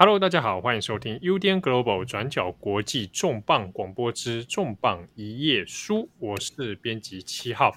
[0.00, 7.74] Hello，大家好，欢迎收听 UDN Global 转角国际重磅广播之重磅一页书，我是编辑七号。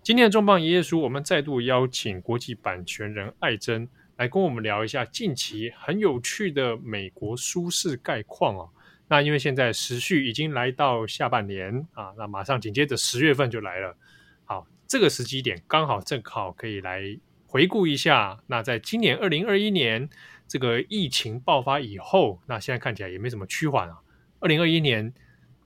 [0.00, 3.88] 今天的重磅一页书，我们再度邀请国际版权人艾珍
[4.18, 8.70] 来跟我们聊一下近期很有趣的美国书市概况哦。
[9.08, 13.96] 那因为现在时序已经来到下半年啊，那马上紧接着十月份就来了。
[14.44, 17.02] 好，这个时机点刚好正好可以来
[17.48, 18.38] 回顾一下。
[18.46, 20.08] 那在今年二零二一年。
[20.46, 23.98] 这个疫情爆发以后，那现在看起来也没什么趋缓啊。
[24.40, 25.12] 二零二一年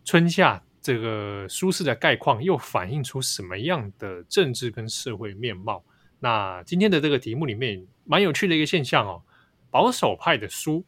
[0.04, 5.84] 春夏这个书市的概况又反映出什么样的政治跟社会面貌？
[6.20, 9.22] 那今天的这个题目里面蛮有趣的一个现象哦，
[9.70, 10.84] 保守派的书，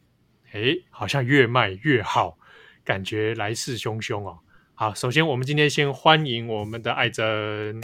[0.53, 2.37] 诶，好像越卖越好，
[2.83, 4.39] 感觉来势汹汹哦。
[4.73, 7.81] 好，首先我们今天先欢迎我们的艾珍。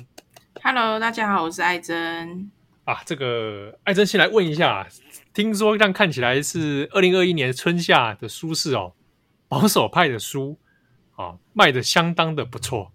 [0.63, 2.49] Hello，大家好，我是艾珍。
[2.85, 4.87] 啊，这个艾珍先来问一下。
[5.37, 8.93] 听说这样看起来是二零二一年春夏的书市哦，
[9.47, 10.57] 保守派的书
[11.11, 12.91] 啊、哦、卖的相当的不错。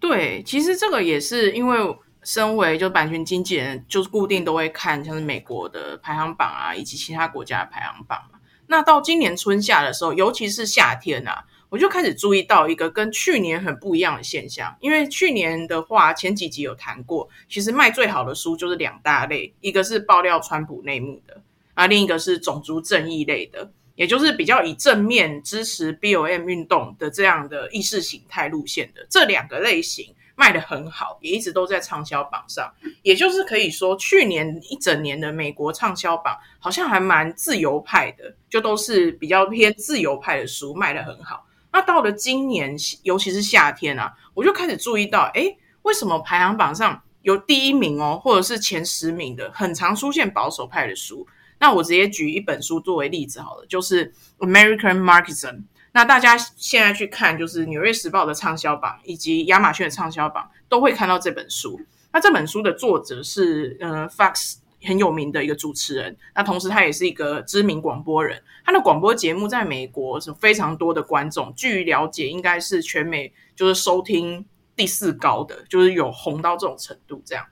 [0.00, 8.40] 对，其实这个也是因为身为就版权经纪人，就是固定都会看像是美国的排行榜啊，以及其他国家的排行榜嘛。
[8.66, 11.44] 那到今年春夏的时候，尤其是夏天啊。
[11.72, 21.40] 我就开始注意到一个跟去年很不一样的现象，因为去年的话，前几集有谈过，其实卖最好的书就是两大类，一个是爆料川普内幕的，
[21.72, 29.06] 啊，另一个是种族正义类的，也就是比较以正面支持 B O M 运动的这样的意识形态路线的。
[29.08, 41.46] 这两个类型卖得很好，也一直都在畅销榜上，也就是可以说，去年一整年的美国畅销榜好像还蛮自由派的，就都是比较偏自由派的书卖得很好。
[41.72, 51.26] 那到了今年，尤其是夏天啊，我就开始注意到，诶，为什么排行榜上有第一名哦，或者是前十名的，很常出现保守派的书？
[51.58, 55.54] 那我直接举一本书作为例子好了，就是《American Marxism》。
[55.92, 61.80] 那大家现在去看，就是《纽约时报》的畅销榜以及亚马逊的畅销榜，都会看到这本书。
[62.12, 64.56] 那这本书的作者是呃，Fox。
[64.84, 68.42] 很有名的一个主持人，那同时他也是一个知名广播人。
[68.64, 74.44] 他的广播节目在美国是非常多的观众，据了解应该是全美就是收听
[74.76, 77.44] 第四高的，就是有红到这种程度这样。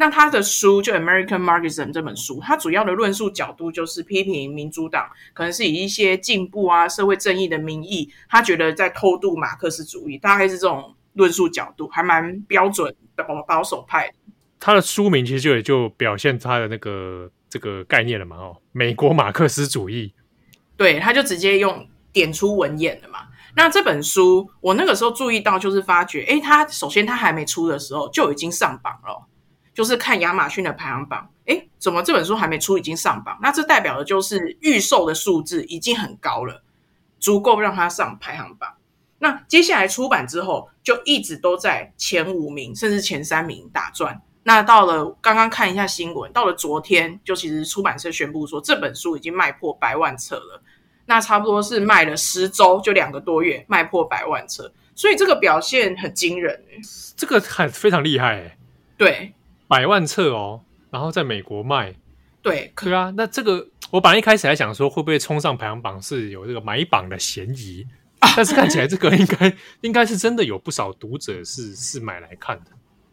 [0.00, 14.12] 那他的书就《American Marxism》这本书，他主要的论述角度就是批评民主党可能是以一些进步啊、社会正义的名义，他觉得在偷渡马克思主义，大概是这种论述角度，还蛮标准的保守派。
[14.60, 20.12] 他的书名其实就也就表现他的那个这个概念了嘛，哦，美国马克思主义，
[20.76, 23.20] 对，他就直接用点出文眼了嘛。
[23.56, 29.26] 那这本书我那个时候注意到，就是发觉，诶，他首先他还没出的时候就已经上榜了，
[29.74, 33.38] 就是看亚马逊的排行榜，诶，怎么这本书还没出已经上榜？
[33.42, 36.62] 那这代表的就是预售的数字已经很高了，
[37.18, 38.74] 足够让他上排行榜。
[39.20, 44.20] 那接下来出版之后，就一直都在前五名甚至前三名打转。
[44.48, 50.62] 那到了刚刚看一下新闻，到了昨天，就其实出版社宣布说这本书已经卖破百万册了。
[51.04, 56.80] 那差不多是卖了十周，就两个多月，卖破百万册，所以这个表现很惊人诶。
[57.14, 58.56] 这个很非常厉害诶。
[58.96, 59.34] 对，
[59.66, 61.94] 百万册哦，然后在美国卖。
[62.40, 63.12] 对，对啊。
[63.14, 67.86] 那这个我本来一开始还想说会不会冲上排行榜是有这个买榜的嫌疑，
[68.34, 72.70] 但是看起来这个应该应该是真的有不少读者是是买来看的。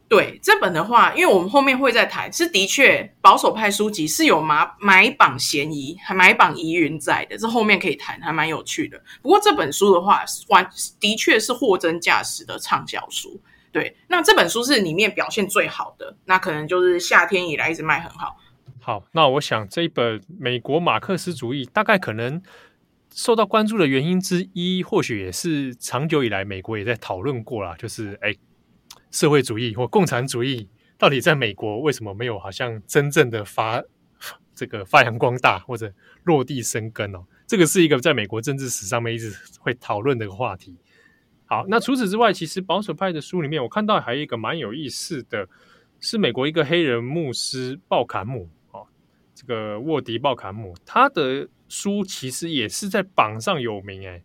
[0.07, 9.01] 对这本的话，因为我们后面会再谈，是的确保守派书籍是有买买榜嫌疑，还买榜疑云在的，这后面可以谈，还蛮有趣的。
[9.23, 13.41] 不过这本书的话，完的确是货真价实的畅销书。
[13.71, 18.37] 对，那这本书是里面表现最好的，那可能就是夏天以来一直卖很好。
[18.79, 22.39] 好，那我想这一本美国马克思主义，大概可能
[23.11, 28.35] 受到关注的原因之一，或许也是长久以来美国也在讨论过啦，就是哎。
[29.15, 30.67] 社会主义或共产主义
[30.97, 33.81] 到底在美国为什么没有好像真正的发
[34.53, 35.89] 这个发扬光大或者
[36.25, 37.23] 落地生根哦？
[37.47, 40.75] 这个是一个在美国政治史上面一直会讨论的一个话题。
[41.45, 45.47] 好，那除此之外，其实保守派的书里面，我看到还有一个蛮有意思的，
[46.01, 48.85] 是美国一个黑人牧师鲍坎姆哦，
[49.33, 54.21] 这个沃迪鲍坎姆，他的书其实也是在榜上有名诶。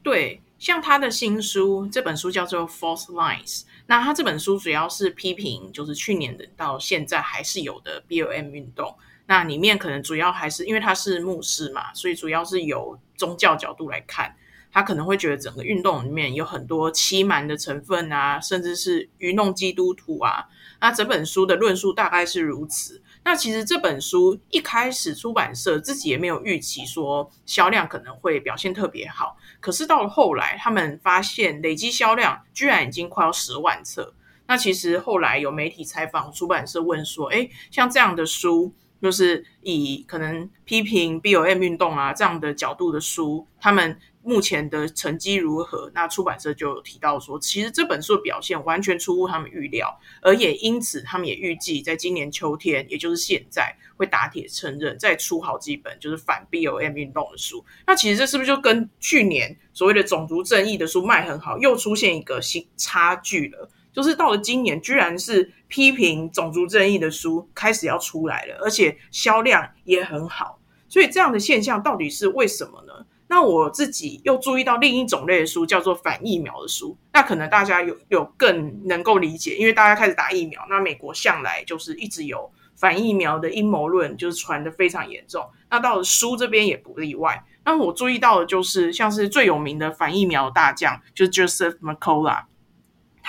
[0.00, 0.40] 对。
[0.58, 3.60] 像他的新书，这本书叫做《False Lines》。
[3.86, 8.96] 那他这本书主要是批评，就是去年的到现在还是有的 BOM 运动。
[9.26, 14.34] 那里面可能主要还是因为他是牧师嘛，所以主要是由宗教角度来看，
[14.72, 20.46] 他可能会觉得整个运动里面有很多欺瞒的成分啊，甚至是愚弄基督徒啊。
[20.80, 23.02] 那整本书的论述大概是如此。
[23.28, 34.14] 那其实这本书一开始出版社自己也没有预期说销量可能会表现特别好，可是到了后来，他们发现累积销量居然已经快要十万册。
[34.46, 43.98] 那其实后来有媒体采访出版社问说，哎，像这样的书，就是以可能批评 B O M 运动啊这样的角度的书，他们。
[44.24, 45.90] 目前的成绩如何？
[45.94, 57.64] 那出版社就提到说，其实这本书的表现完全出乎他们预料，而也因此，他们也预计在今年秋天，也就是现在，会打铁趁热，再出好几本就是反 B O M 运动的书。
[57.86, 63.70] 那其实这是不是就跟去年所谓的种族正义的书卖很好，又出现一个新差距了？
[63.98, 70.60] 就是到了今年，居然是批评种族正义的书开始要出来了，而且销量也很好。
[70.88, 73.04] 所以这样的现象到底是为什么呢？
[73.26, 76.96] 那我自己又注意到另一种类的书，叫做反疫苗的书。
[77.12, 80.64] 那可能大家有有更能够理解，因为大家开始打疫苗。
[80.70, 85.44] 那美国向来就是一直有反疫苗的阴谋论，就是传得非常严重。
[85.68, 87.44] 那到了书这边也不例外。
[87.64, 92.44] 那我注意到的就是，像是最有名的反疫苗大将，就是 Joseph McCullough，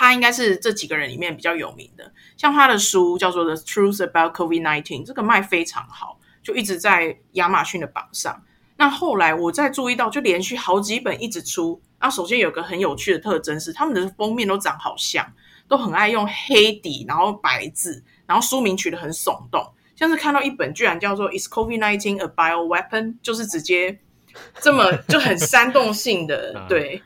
[0.00, 2.10] 他应该是这几个人里面比较有名的。
[2.38, 8.42] 像他的书叫做《The Truth About COVID-19》，这个卖非常好，就一直在亚马逊的榜上。
[8.78, 11.82] 那后来我再注意到，就连续好几本一直出。
[12.00, 15.30] 那首先有个很有趣的特征是，他们的封面都长好像，
[15.68, 19.62] 都很爱用黑底，然后白字，然后书名取得很耸动。
[19.94, 23.98] 像是看到一本居然叫做《Is COVID-19 a Bioweapon》，就是直接
[24.62, 26.64] 这么就很煽动性的。
[26.66, 27.02] 对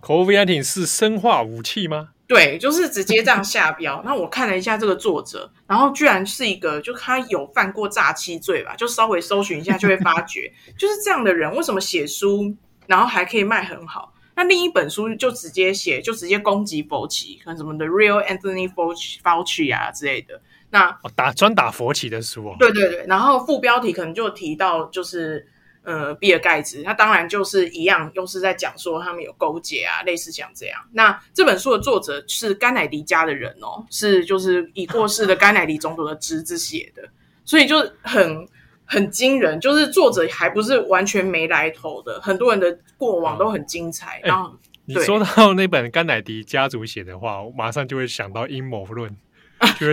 [0.00, 2.12] ，COVID-19 是生化武器吗？
[2.28, 4.02] 对，就是直接这样下标。
[4.04, 8.76] 那我看了一下这个作者，然后居然是一个，就他有犯过诈欺罪吧？
[8.76, 12.54] 就稍微搜寻一下就会发觉， 就是这样的人为什么写书，
[12.86, 14.12] 然后还可以卖很好？
[14.36, 20.40] 那另一本书就直接写，就直接攻击佛奇，可能什么的 Real Anthony Fauci 啊之类的。
[20.68, 22.56] 那打专打佛奇的书哦。
[22.58, 25.48] 对对对，然后副标题可能就提到就是。
[25.82, 30.78] 呃，比尔盖茨，他当然就是一样，又是在讲说他们有勾结啊，类似像这样。
[30.92, 37.02] 那这本书的作者是甘乃迪家的人哦，是就是已过世的甘乃迪总统的侄子写的，
[37.44, 38.46] 所以就很
[38.84, 44.20] 很惊人，就是作者还不是完全没来头的，很多人的过往都很精彩。
[44.22, 44.54] 然后、欸、
[44.84, 49.16] 你说到 那本甘乃迪家族写的话，我马上就会想到阴谋论，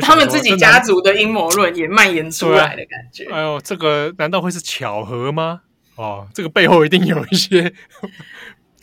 [0.01, 3.25] 他们自己家族的阴谋论也蔓延出来的感觉。
[3.31, 5.61] 哎呦，这个难道会是巧合吗？
[5.95, 7.73] 哦，这个背后一定有一些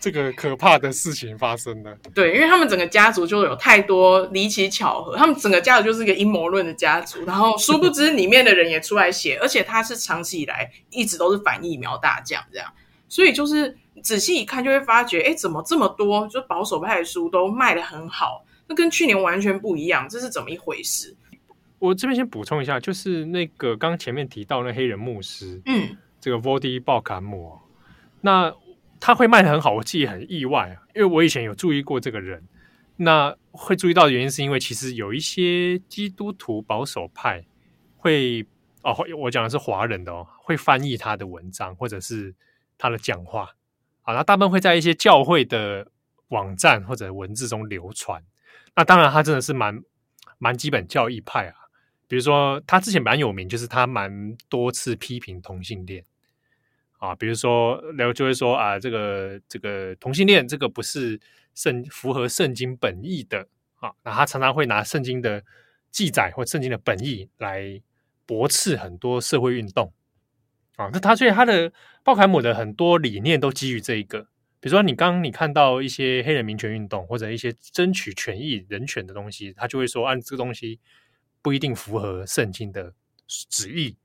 [0.00, 1.97] 这个可怕的事情发生的。
[2.14, 7.25] 对，因为他们整个家族就有太多离奇巧合，他们整个家族就是一个阴谋论的家族。
[7.25, 12.73] 然后殊不知里面的人也出来写，而且他是长期以来一直都是反疫苗大将这样。
[13.09, 18.44] 所以就是仔细一看就会发觉，哎，怎么这么多就保守派的书都卖得很好？
[18.67, 21.15] 那跟去年完全不一样，这是怎么一回事？
[21.79, 25.97] 我这边先补充一下，就是那个刚前面提到那黑人牧师，嗯。
[26.23, 27.59] 这个 Voddie Baucham，
[28.21, 28.55] 那
[29.01, 32.47] 他会卖得很好，我自己很意外，因为我以前有注意过这个人。
[32.97, 37.45] 那会注意到的原因是因为其实有一些基督徒保守派
[37.97, 38.47] 会
[38.83, 42.33] 哦，我讲的是华人的哦，会翻译他的文章或者是
[42.79, 43.49] 他的讲话
[44.03, 45.89] 啊，那大部分会在一些教会的
[46.29, 48.23] 网站或者文字中流传。
[48.77, 49.83] 那当然，他真的是蛮
[50.39, 51.55] 蛮基本教义派啊，
[52.07, 56.05] 比如说他之前蛮有名，就是他蛮多次批评同性恋。
[57.03, 61.19] 啊，比如说，然后就会说啊，这个这个同性恋这个不是
[61.53, 63.49] 圣符合圣经本意的
[63.81, 65.43] 啊，那他常常会拿圣经的
[65.91, 67.82] 记载或圣经的本意来
[68.25, 69.93] 驳斥很多社会运动
[70.77, 70.91] 啊。
[70.93, 71.73] 那他所以他的
[72.05, 74.23] 鲍凯姆的很多理念都基于这一个，
[74.61, 80.79] 比如说你刚刚你看到一些黑人民权运动或者一些争取权益人权的东西，他就会说，按、啊、这个东西
[81.43, 82.94] 不一定符合圣经的
[83.27, 83.97] 旨意。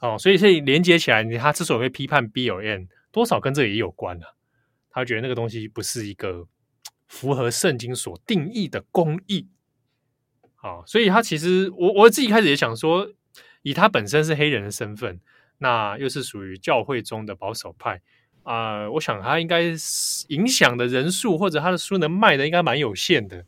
[0.00, 4.26] 哦，所以所以连接起来，他之所以会批判 BLM，多少跟这也有关啊。
[4.90, 6.46] 他觉得那个东西不是一个
[7.08, 9.48] 符合圣经所定义的公义。
[10.54, 13.10] 好，所以他其实我我自己开始也想说，
[13.62, 15.20] 以他本身是黑人的身份，
[15.58, 18.02] 那又是属于教会中的保守派
[18.42, 19.62] 啊，我想他应该
[20.28, 23.46] 影响的人数或者他的书能卖的应该蛮有限的，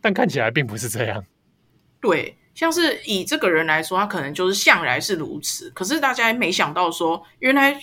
[0.00, 1.26] 但看起来并不是这样。
[2.00, 2.37] 对。
[2.58, 5.70] 像是以这个人来说，他可能就是向来是如此。
[5.76, 7.80] 可是大家也没想到说，原来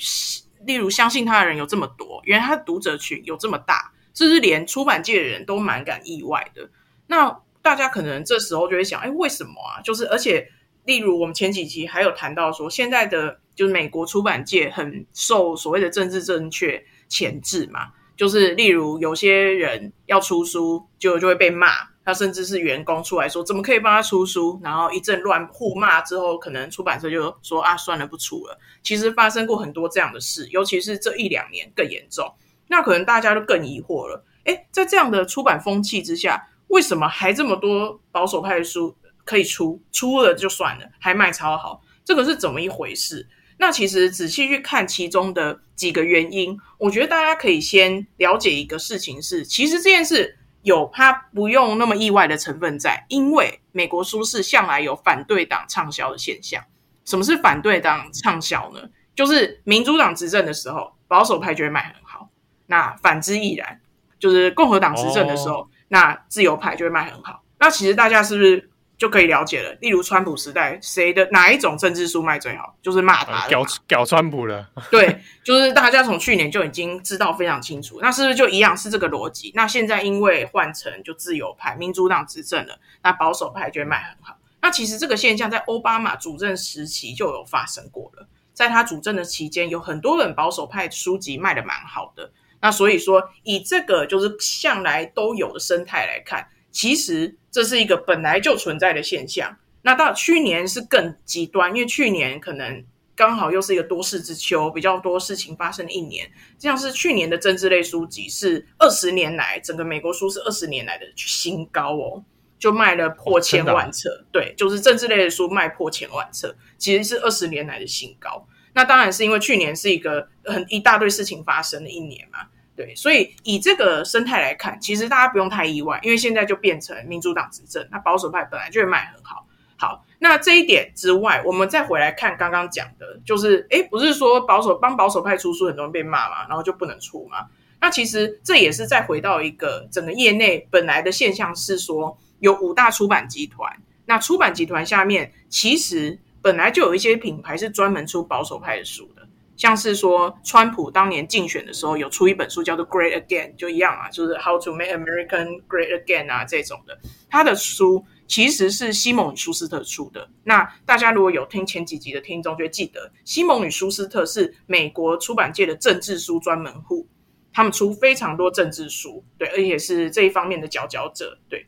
[0.66, 6.70] 例如相信他的人有这么多，原来他的读者群有这么大，甚至连出版界的人都蛮感意外的。
[7.08, 9.80] 那大家可能这时候就会想，哎，为什么啊？
[9.82, 10.46] 就是而且，
[10.84, 21.95] 例如我们前几集还有谈到说，现在的就是美国出版界很受所谓的政治正确钳制嘛，就是例如有些人要出书就就会被骂。
[22.06, 24.60] 他甚至是员工出来说，怎么可以帮他出书？
[24.64, 28.58] 然后一阵乱互骂之后，可能出版社就说啊，算了，不出了。
[28.84, 32.32] 其实发生过很多这样的事，尤其是这一两年更严重。
[32.68, 39.82] 那可能大家都更疑惑了，诶，在这样的出版风气之下，为什么还这么多保守派的书可以出？
[39.92, 43.28] 出了就算了，还卖超好，这个是怎么一回事？
[43.58, 56.62] 那其实仔细去看其中的几个原因，我觉得大家可以先了解一个事情是，其实这件事有它不用那么意外的成分在，因为美国书市向来有反对党畅销的现象。
[57.06, 58.82] 什么是反对党畅销呢？
[59.16, 62.28] 就是民主党执政的时候，保守派就会卖很好；
[62.66, 63.80] 那反之亦然，
[64.20, 67.44] 就是共和党执政的时候，哦、那自由派就会卖很好。
[67.60, 68.70] 那其实大家是不是？
[68.98, 69.74] 就可以了解了。
[69.82, 72.76] 例如川普时代，谁的哪一种政治书卖最好？
[72.82, 74.70] 就是骂他，搞搞川普了。
[74.90, 78.00] 对，就是大家从去年就已经知道非常清楚。
[78.02, 79.52] 那是不是就一样是这个逻辑？
[79.54, 84.38] 那现在因为换成就自由派、民主党执政了，那保守派就会卖很好。
[84.62, 88.28] 那其实这个现象在奥巴马主政时期就有发生过了。
[88.54, 92.32] 在他主政的期间，有很多本保守派书籍卖的蛮好的。
[92.62, 96.48] 那所以说，以这个就是向来都有的生态来看。
[96.76, 99.58] 其实这是一个本来就存在的现象。
[99.84, 102.84] 那到去年是更极端，因为去年可能
[103.16, 106.30] 刚好又是一个多事之秋，比较多事情发生的一年。
[106.60, 112.22] 这样是去年的政治类书籍是二十年来整个美国书是二十年来的新高哦，
[112.60, 114.10] 就卖了破千万册。
[114.10, 118.46] 哦、对，就是政治类的书卖破千万册，其实是二十年来的新高。
[118.74, 122.40] 那当然是因为去年是一个很一大堆事情发生的一年嘛。
[122.76, 129.48] 对，所以以这个生态来看，其实大家不用太意外，因为现在就变成民主党执政，那保守派本来就会卖很好。
[129.78, 137.48] 好，那这一点之外，我们再回来看刚刚讲的，就是诶，不是说保守帮保守派出书，很多人被骂嘛，然后就不能出嘛？
[137.80, 143.72] 那其实这也是再回到一个整个业内本来的现象是说，有五大出版集团，
[144.06, 149.10] 那出版集团下面其实本来就有一些品牌是专门出保守派的书。
[149.58, 156.98] 像是说，川普当年竞选的时候有出一本书叫做《Great Again》，就一样啊，就是 How to Make American Great Again 啊这种的。
[157.30, 160.30] 他的书其实是西蒙与舒斯特出的。
[160.44, 167.08] 那大家如果有听前几集的听众，就会记得西蒙与舒斯特是美国出版界的政治书专门户，
[167.54, 171.38] 他们出非常多政治书，对，而且是这一方面的佼佼者。
[171.50, 171.66] 对，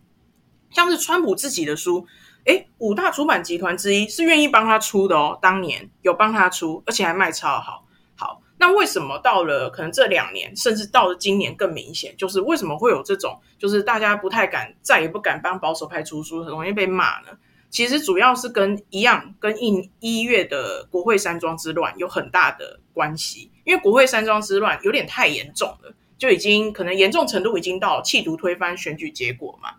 [0.72, 2.06] 像是川普自己的书，
[2.48, 7.86] 诶，五大出版集团之一是愿意帮他出的哦，当年有帮他出，而且还卖超好。
[8.16, 17.38] 好，那为什么到了可能这两年，甚至到了今年更明显，就是为什么会有这种，就是大家不太敢，再也不敢帮保守派出书，很容易被骂呢？
[17.70, 29.72] 其实主要是跟一样，跟一一月的国会山庄之乱有很大的关系，因为国会山庄之乱有点太严重了，就已经可能严重程度已经到企图推翻选举结果嘛。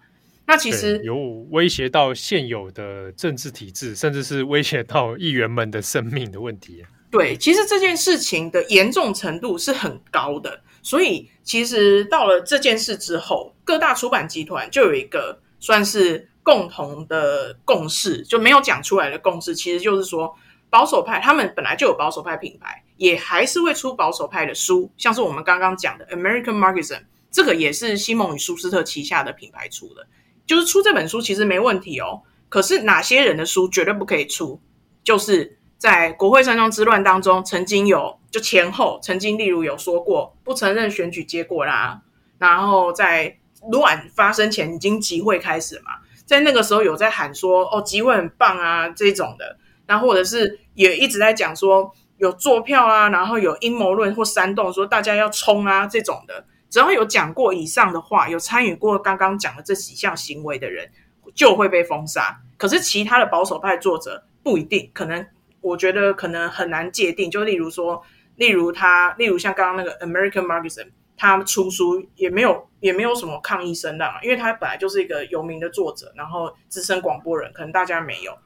[0.48, 1.14] 那其实有
[1.50, 6.86] 威胁到现有的政治体制，甚至是威胁到议员们的生命的问题。
[7.10, 20.34] 对，其实这件事情的严重程度是很高的，所以其实到了这件事之后，各大出版集团就有一个算是共同的共识，就没有讲出来的共识，其实就是说
[20.70, 30.06] 保守派他们本来就有保守派品牌，也还是会出保守派的书，像是我们刚刚讲的 American Marxism，这个也是西蒙与舒斯特旗下的品牌出的。
[30.48, 34.60] 就是出这本书其实没问题哦，可是哪些人的书绝对不可以出？
[35.04, 42.00] 就是在国会山庄之乱当中，曾经有就前后曾经例如有说过不承认选举结果啦，
[42.38, 43.36] 然后在
[43.70, 45.92] 乱发生前已经集会开始嘛，
[46.24, 56.46] 在那个时候有在喊说哦集会很棒啊这种的，那或者是也一直在讲说有作票啊，然后有阴谋论或煽动说大家要冲啊这种的。
[56.70, 60.90] 只要有讲过以上的话，有参与过刚刚讲的这几项行为的人，
[61.34, 62.40] 就会被封杀。
[62.56, 65.26] 可是其他的保守派作者不一定，可能
[65.60, 67.30] 我觉得可能很难界定。
[67.30, 68.02] 就例如说，
[68.36, 78.36] 例如他，例如像刚刚那个 American Marxism，他出书也没有也没有什么抗议声浪，因为他本来就是一个有名的作者，然后资深广播人，可能大家没有，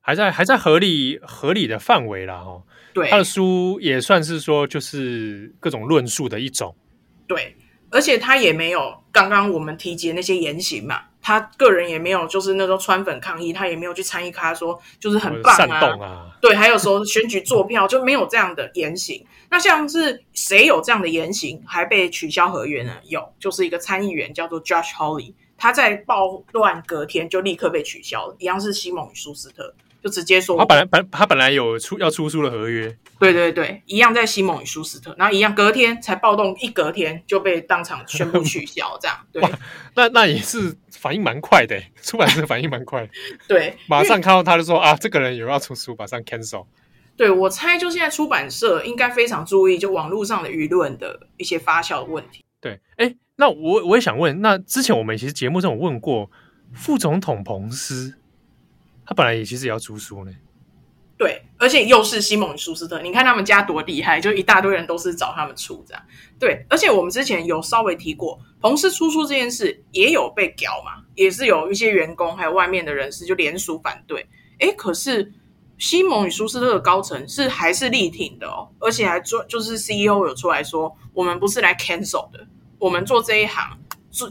[0.00, 2.34] 还在还在合理合理的范围啦。
[2.34, 2.64] 哦。
[2.94, 6.74] 对，他的书也算是说就是各种论述的一种。
[7.32, 7.56] 对，
[7.90, 19.24] 而且他也没有刚刚我们提及的那些言行嘛，他个人也没有就是那种川粉抗议，他也没有去参与，他说就是很棒啊，啊对，还有说选举作票就没有这样的言行。
[19.50, 22.96] 那像是谁有这样的言行还被取消合约呢？
[23.04, 29.74] 有，就是一个参议员叫做 Josh Holly，他在暴乱隔天就立刻被取消了，一样是西蒙与舒斯特。
[30.02, 39.40] 就直接说，他本来本他本来有出要出书的合约，对对对，一样在西蒙与舒斯特，然后一样隔天才暴动，一隔天就被当场宣布取消，这样对。
[39.94, 43.08] 那那也是反应蛮快的，出版社反应蛮快，
[43.46, 46.66] 对，马上看到他就说啊，这个人有要出书，马上 cancel。
[47.16, 52.42] 对，我猜，就现在出版社应该非常注意，就网络上的舆论的一些发酵的问题。
[52.60, 56.28] 对，哎，那我我也想问，那之前我们其实节目中有问过
[56.74, 58.14] 副总统彭斯。
[59.04, 60.32] 他本来也其实也要出书呢，
[61.18, 66.02] 对，而且又是西蒙与舒斯特，你看他们家多厉害，就一大堆人都是找他们出这样。
[66.38, 74.26] 对，而且我们之前有稍微提过，彭斯出书这件事也有被屌嘛，也是有一些员工还有外面的人士就联署反对。
[74.58, 75.32] 诶，可是
[75.78, 82.46] 西蒙与舒斯特的高层是还是力挺的哦，而且还做就是 CEO 有出来说，我们不是来 cancel 的，
[82.78, 83.78] 我们做这一行。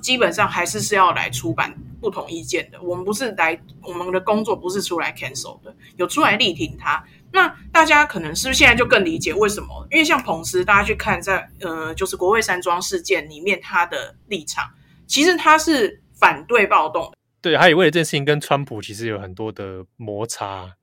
[0.01, 7.03] 基本上还是是要来出版不同意见的，我们不是来我们的工作不是出来 cancel 的，有出来力挺他。
[7.33, 9.87] 那大家可能是不是现在就更理解为什么？
[9.89, 14.69] 因为像彭斯，大家去看在呃，就是国会山庄事件里面他的立场，
[15.07, 17.17] 其实他是反对暴动的。
[17.41, 20.73] 对，还有为了这件事情跟川普其实有很多的摩擦，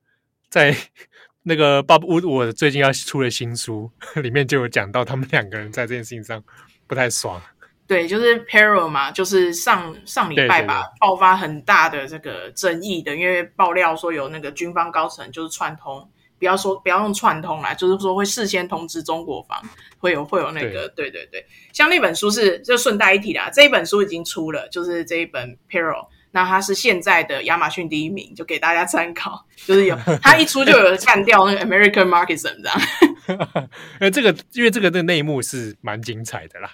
[0.49, 0.75] 在
[1.43, 3.89] 那个 Bob Woodward 最近要出的新书
[4.21, 6.43] 里面就有讲到，他们两个人在这件事情上
[6.85, 7.41] 不太爽。
[7.89, 19.59] 对，就是 pero 嘛，就是上上礼拜吧，爆发很大的这个争议的，因为爆料说有那个军方高层就是串通，不要说不要用串通啦，就是说会事先通知中国方，
[19.97, 33.69] 会有会有那个，对，对对对，像那本书是就顺带一提啦，这一本书已经出了，就是这一本 Paro，那他是现在的亚马逊第一名，就给大家参考， 就是有他一出就有干掉那个 American Marxism 这样，
[33.99, 36.71] 呃， 这个因为这个的内幕是蛮精彩的啦。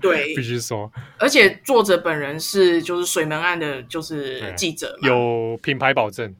[0.00, 6.34] 对， 必须说，而且作者本人是就是水门案的，就是记者嘛，有品牌保证。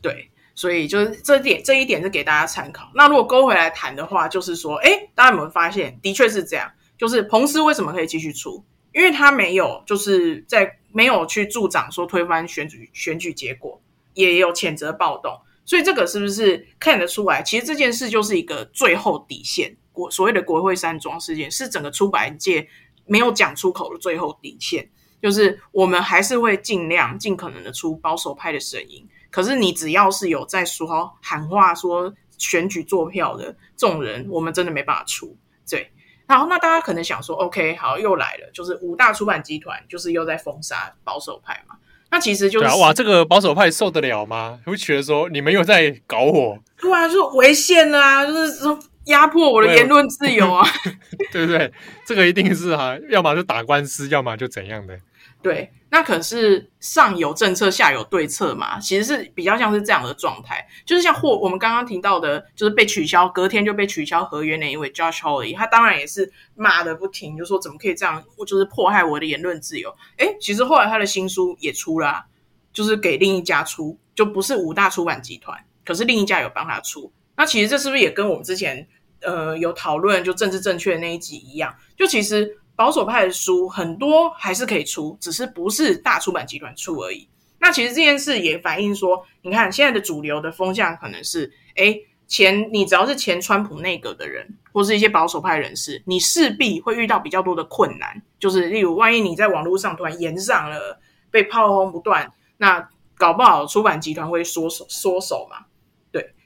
[0.00, 2.90] 对，所以就是这点这一点是给大家参考。
[2.94, 6.70] 那如果勾回来谈的话，就是说，哎，大家有没有发现，的确是这样？
[6.96, 8.64] 就是彭斯为什么可以继续出？
[8.92, 13.82] 因为他没有就是在没有去助长说推翻选举选举结果，
[14.14, 17.42] 也有谴责暴动，所以这个是不是看得出来？
[17.42, 19.76] 其实这件事就是一个最后底线。
[19.90, 22.68] 国所谓的国会山庄事件是整个出版界
[23.06, 24.88] 没有讲出口的最后底线，
[25.20, 29.04] 就是我们还是会尽量尽可能的出保守派的声音。
[29.30, 35.36] 可是你只要是有在说喊话说选举作票的这种人，我们真的没办法出。
[35.68, 35.90] 对，
[36.26, 41.76] 然后那大家可能想说，OK，好，又来了，就是五大出版集团就是又在封杀保守派嘛？
[42.10, 44.58] 那其实就是、啊、哇，这个保守派受得了吗？
[44.64, 46.58] 会觉得说你们又在搞我？
[46.80, 48.78] 对啊，就是违宪啊，就是说。
[49.08, 50.66] 压迫我的言论自由啊！
[51.30, 51.70] 对不对？
[52.06, 54.98] 这个一定是哈、啊，要么就打官司，要么就怎样的。
[55.44, 58.80] 对，那可是上有政策，下有对策嘛。
[58.80, 69.94] 其实是比较像是这样的状态，就是像霍我们刚刚提到的，就是被取消，隔天就被取消合约那一位 Josh Holly，他当然也是骂的不停，就说怎么可以这样，就是迫害我的言论自由。
[70.16, 72.24] 诶，其实后来他的新书也出了、
[72.72, 77.12] 就是给另一家出，就不是五大出版集团，可是另一家有帮他出。
[77.36, 78.88] 那其实这是不是也跟我们之前
[79.20, 81.74] 呃有讨论就政治正确的那一集一样？
[81.98, 87.28] 就其实保守派的书很多还是可以出，只是不是大出版集团出而已。
[87.58, 98.20] 那其实这件事也反映说，你看现在的主流的风向可能是，诶，前你只要是前川普内阁的人，或是一些保守派人士，你势必会遇到比较多的困难。
[98.38, 105.63] 就是例如，万一你在网络上突然炎上了，被炮轰不断，那搞不好出版集团会缩手缩手嘛。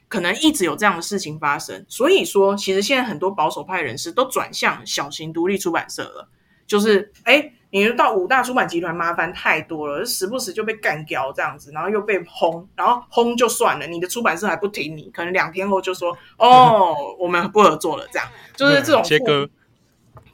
[0.09, 6.29] 可能一直有这样的事情发生，所以说，其实现在很多保守派人士都转向小型独立出版社了。
[6.67, 19.49] 就是，哎，你到五大出版集团麻烦太多了，时不时就被干掉这样子，然后又被轰，然后轰就算了，你的出版社还不挺你，可能两天后就说，哦，我们不合作了，这样就是这种切割。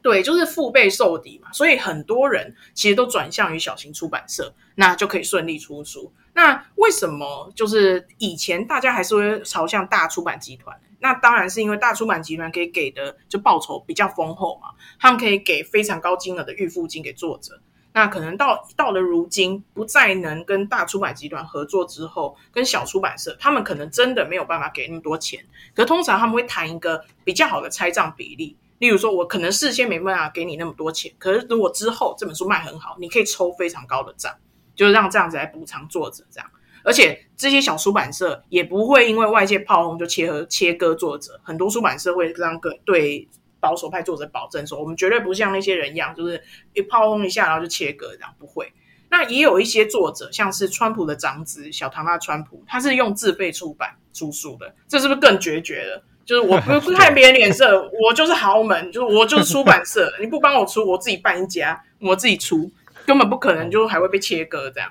[0.02, 6.12] 对，就是腹背受敌嘛，所以很多人其实都转向于小型出版社，那就可以顺利出书。
[6.34, 10.78] 那为什么就是以前大家还是会朝向大出版集团？
[11.00, 17.60] 那当然是因为大出版集团可以给的就报酬比较丰厚嘛，他们可以给非常高金额的预付金给作者。
[17.92, 25.44] 那可能到到了如今，不再能跟大出版集团合作之后，跟小出版社，他们可能真的没有办法给那么多钱。
[25.74, 28.56] 可通常他们会谈一个比较好的拆账比例。
[28.78, 34.34] 例如说，我可能事先没办法给你那么多钱，可是如果之后这本书卖很好，你可以抽非常高的账，
[34.74, 36.50] 就是让这样子来补偿作者这样。
[36.82, 43.26] 而且这些小出版社也不会因为外界炮轰就切合切割作者，很多出版社会这样跟对
[43.58, 46.42] 保守派作者保证说，我们绝对不像那些人一样，就是
[46.74, 48.72] 一炮轰一下然后就切割这样，不会。
[49.08, 56.04] 那也有一些作者，像是川普的长子小唐纳川普，他是用自费出版出书的，这是不是更决绝了？
[56.26, 62.70] 就是我不 看别人脸色，我就是豪门，就是我就是出版社，你不帮我出，我自己办一家，我自己出，
[63.06, 64.90] 根本不可能，就还会被切割这样。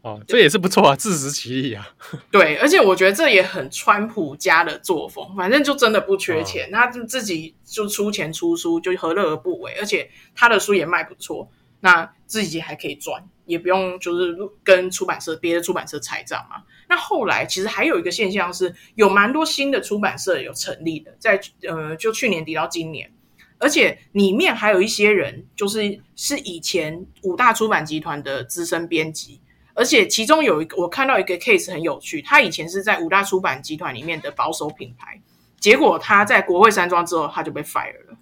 [0.00, 1.88] 哦，这也是不错啊，自食其力啊。
[2.30, 9.74] 对，而且我觉得这也很川普家的作风，反正就真的不缺钱，哦、他就自己就出钱出书，就何乐而不为？
[9.80, 11.50] 而且他的书也卖不错，
[11.80, 16.62] 那自己还可以赚，也不用就是跟出版社别的出版社拆账嘛。
[16.88, 23.12] 那后来其实还有一个现象是，有蛮多新的出版社有成立的，在呃，就去年底到今年，
[23.58, 29.40] 而且里面还有一些人就是是以前五大出版集团的资深编辑。
[29.74, 32.20] 而且其中有一个，我看到一个 case 很有趣。
[32.20, 35.20] 他以前是在五大出版集团里面的保守品牌，
[35.60, 38.18] 结果他在国会山庄之后，他就被 fire 了。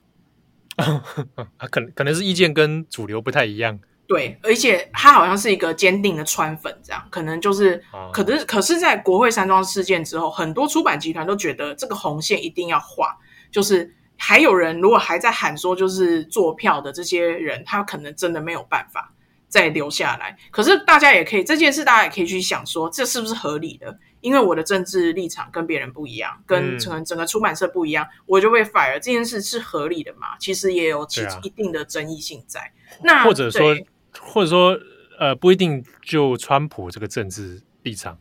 [1.56, 3.80] 他 可能可能是意见跟主流不太一样。
[4.06, 13.16] 对，而且他好像是一个坚定的川粉，这样可能就是，可是可是在国会山庄事件之后，很多出版集团都觉得这个红线一定要画。
[13.50, 19.12] 就是还有人如果还在喊说，就是做票的这些人，他可能真的没有办法。
[19.48, 23.96] 再留下来，可是大家也可以这件事，大家也可以去想说，这是不是合理的？
[24.20, 28.94] 因为我的政治立场跟别人不一样，跟整整个出版社不一样，嗯、我就被 fire。
[28.94, 30.36] 这件事是合理的嘛？
[30.40, 32.60] 其实也有其一定的争议性在。
[32.60, 32.70] 啊、
[33.04, 33.74] 那或者说，
[34.20, 34.76] 或者说，
[35.20, 38.18] 呃，不一定就川普这个政治立场，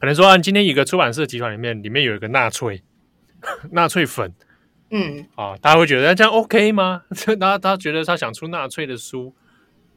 [0.00, 2.82] 可能说，按今天一个出版社集团里面，里面有一个纳粹，
[3.70, 4.34] 纳粹粉，
[4.90, 7.02] 嗯，啊，大家会觉得这样 OK 吗？
[7.40, 9.34] 他他觉得他想出纳粹的书，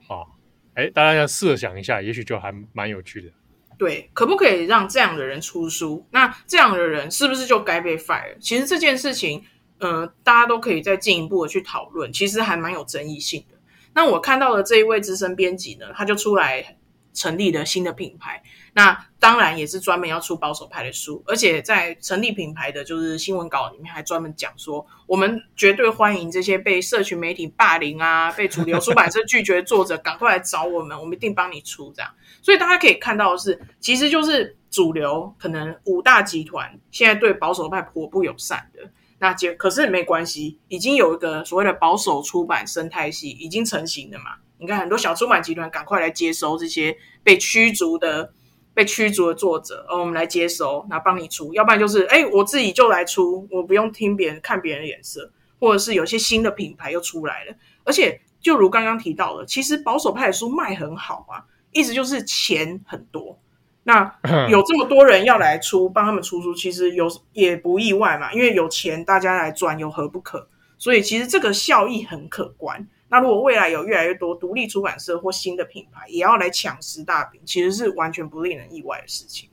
[0.08, 0.38] 啊。
[0.76, 3.30] 哎，大家要设想一下，也许就还蛮有趣的。
[3.78, 6.06] 对，可不可以让这样的人出书？
[6.12, 8.38] 那这样的人是不是就该被 fire？
[8.40, 9.44] 其实这件事情，
[9.80, 13.58] 呃，大家都可以再进一步的去讨论，其实还蛮有争议性的。
[13.94, 16.78] 那我看到的这一位资深编辑呢，他就出来
[17.14, 18.42] 成立了新的品牌。
[18.74, 32.10] 那当然也是专门要出保守派的书，而且在成立品牌的就是新闻稿里面还专门讲说，我们绝对欢迎这些被社群媒体霸凌啊、 被主流出版社拒绝的作者赶快来找我们，我们一定帮你出这样。
[32.42, 44.36] 所以大家可以看到的是，其实就是主流可能五大集团现在对保守派颇不友善的，那结可是没关系，已经有一个所谓的保守出版生态系已经成型了嘛。
[44.60, 48.32] 你看很多小出版集团赶快来接收这些被驱逐的。
[48.80, 63.38] 被驱逐的作者，哦，我们来接收，那帮你出，要不然就是，哎，我自己就来出，我不用听别人看别人的脸色，或者是有些新的品牌又出来了，而且就如刚刚提到的，其实保守派的书卖很好啊，意思就是钱很多，
[63.84, 64.16] 那
[64.48, 70.48] 有这么多人要来出，帮他们出书，其实有也不意外嘛，因为有钱大家来赚，有何不可？
[70.78, 72.88] 所以其实这个效益很可观。
[73.10, 79.50] 那如果未来有越来越多独立出版社或新的品牌也要来抢食大饼，其实是完全不令人意外的事情。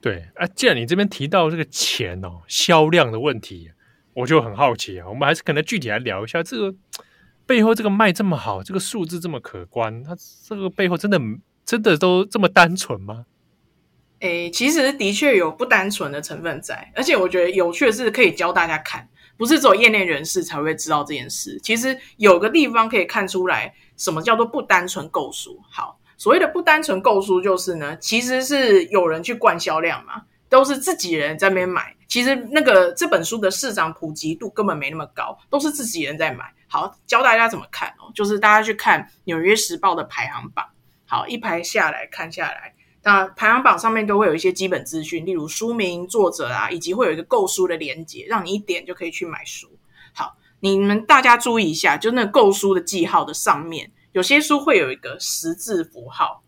[0.00, 3.70] 对，啊，既然你这边提到这个钱哦，销量的问题，
[4.14, 5.08] 我就很好奇啊。
[5.08, 6.74] 我们还是可能具体来聊一下这个
[7.46, 10.16] 背后，这个卖这么好，这个数字这么可观，它
[10.48, 11.20] 这个背后真的
[11.64, 13.26] 真的都这么单纯吗？
[14.20, 19.08] 诶，其实的确有不单纯的成分在，而且我觉得有趣的是可以教大家看。
[19.42, 21.58] 不是只有业内人士才会知道这件事。
[21.64, 25.60] 其实有个地方可以看出来，什么叫做不单纯购书。
[25.68, 31.96] 好，所谓的不单纯购书，就是呢，其实是有人去灌销量嘛，都是自己人在那边买。
[32.06, 36.44] 其实那个这本书的市场普及度根本没那么高，都是自己人在买。
[36.68, 40.64] 好，教大家怎么看哦，就是大家去看《纽约时报》的排行榜。
[41.04, 42.74] 好，一排下来看下来。
[43.04, 49.68] 那排行榜上面都会有一些基本资讯，例如书名、作者啊，以及会有一个购书的连接，让你一点就可以去买书。
[50.12, 56.44] 好，你们大家注意一下，就那购书的记号的上面，有些书会有一个十字符号，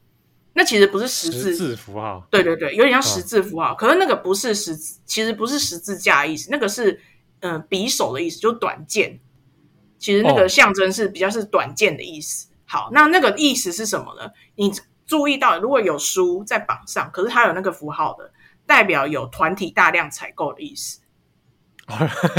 [0.53, 7.01] 那其实不是十字，符号，对对对，有点像十字符号，哦、可是那个不是十字，其实不是十字架的意思，那个是
[7.41, 9.19] 嗯、呃、匕首的意思，就是短剑。
[9.99, 12.47] 其实那个象征是比较是短剑的意思。
[12.47, 14.31] 哦、好，那那个意思是什么呢？
[14.55, 14.73] 你。
[15.07, 18.31] 注意到，如果有书在榜上，可是它有那个符号的，
[18.67, 21.01] 代表有团体大量采购的意思。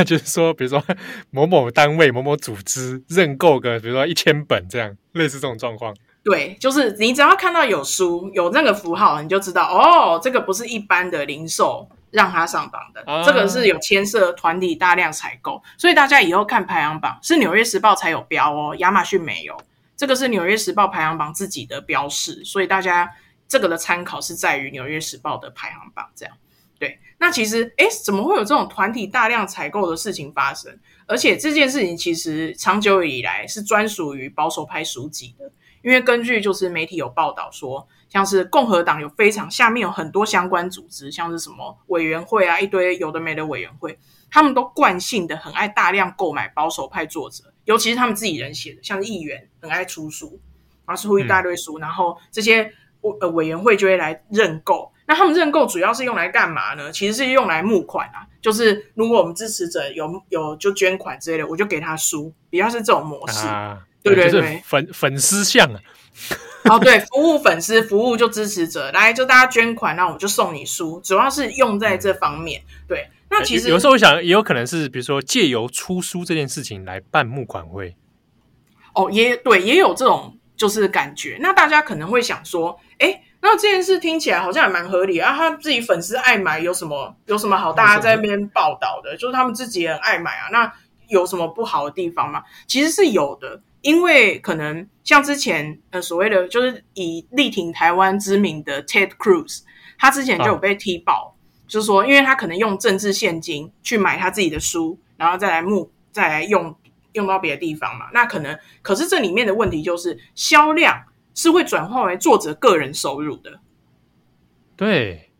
[0.05, 0.83] 就是说，比如说
[1.29, 5.95] 某某单位、某某组织认购个，比如说一千本这样，类似这种状况。
[6.23, 15.61] 对，就是你只要看到有书有那个符号，你就知道哦，这个不是一般的零售让它上榜的，啊、这个是有牵涉团体大量采购。
[15.77, 19.55] 所以大家以后看排行榜，是纽约时报才有标哦，亚马逊没有。
[19.97, 23.09] 这个是《纽约时报》排行榜自己的标示，所以大家
[23.47, 26.09] 这个的参考是在于《纽约时报》的排行榜。
[26.15, 26.35] 这样，
[26.77, 26.99] 对。
[27.17, 30.77] 那其实，哎，怎么会有这种团体大量采购的事情发生？
[31.07, 35.49] 而且这件事情其实长久以来是专属于保守派书籍的，
[35.81, 43.97] 因为根据就是媒体有报道说，像是共和党有非常下面有很多相关组织，像是什么委员会啊，一堆有的没的委员会，
[44.29, 50.39] 他们都惯性的很爱大量购买保守派作者，尤其是他们自己人写的，像是议员很爱出书，
[50.85, 52.63] 然后出一大堆书，嗯、然后这些
[53.01, 54.91] 委呃委员会就会来认购。
[55.07, 56.91] 那他们认购主要是用来干嘛呢？
[56.91, 65.79] 其实是用来募款啊，就是如果我们支持者有有就捐款之类的，我就给他书，比较是这种模式，啊、对对对，就是、粉粉丝向啊，
[66.63, 72.63] 哦对，服务粉丝，服务就支持者，来就大家捐款，那我就送你书，主要是用在这方面。
[72.87, 73.07] 对，
[73.39, 77.95] 那其实有时候我想也有可能是，比如说借由出书这件事情来办募款会，
[78.93, 81.37] 哦，也对，也有这种就是感觉。
[81.41, 83.21] 那大家可能会想说，哎。
[83.41, 85.31] 那这件事听起来好像也蛮合理啊！
[85.37, 89.15] 他自己粉丝爱买，有什么有什么好大家在那边报道的？
[89.17, 90.49] 就是他们自己也很爱买啊。
[90.51, 90.73] 那
[91.09, 92.41] 有什么不好的地方吗？
[92.65, 99.59] 其实是有的，因为可能像之前呃所谓的就是以力挺台湾知名的 Ted Cruz，
[99.99, 101.34] 他之前就有被踢爆，啊、
[101.67, 106.75] 就是说因为他可能用政治现金去买他自己的书，然后再来募再来用
[107.13, 108.07] 用到别的地方嘛。
[108.13, 111.05] 那可能可是这里面的问题就是销量。
[111.37, 113.59] 是会转化为作者个人收入的，
[114.77, 115.31] 对，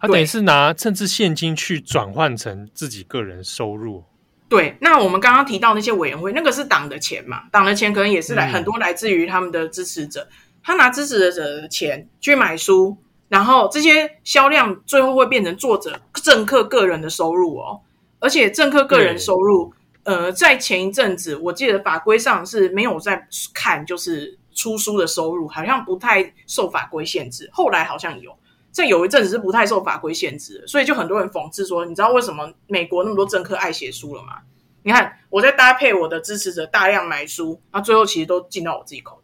[0.00, 4.02] 他等于是拿政治现金去转换成自己个人收入。
[4.48, 7.44] 对，那我们刚刚提到那些委员会，那个是党的钱嘛？
[7.52, 10.28] 党的钱可能也是来、嗯、很多来自于他们的支持者，
[10.60, 12.96] 他拿支持者的钱去买书，
[13.28, 17.80] 然后这些销量最后会变成作者政客个人的收入哦。
[18.18, 19.72] 而且政客个人收入，
[20.04, 24.38] 呃，在前一阵子我记得法规上是没有在看，就是。
[24.56, 28.32] 出书的收入好像不太受法规限制，后来好像有，
[28.70, 34.38] 这有一阵子是不太受法规限制的，所以就很多人讽刺说，你知道为什么美国那么多政客爱写书了吗？
[34.84, 39.20] 你看我在搭配我的支持者大量买书，那最后其实都进到我自己口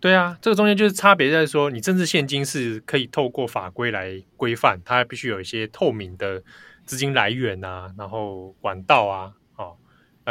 [0.00, 6.42] 对啊，这个中间就是差别在说，你政治献金是可以透过法规来规范，它必须有一些透明的
[6.84, 9.32] 资金来源啊，然后管道啊。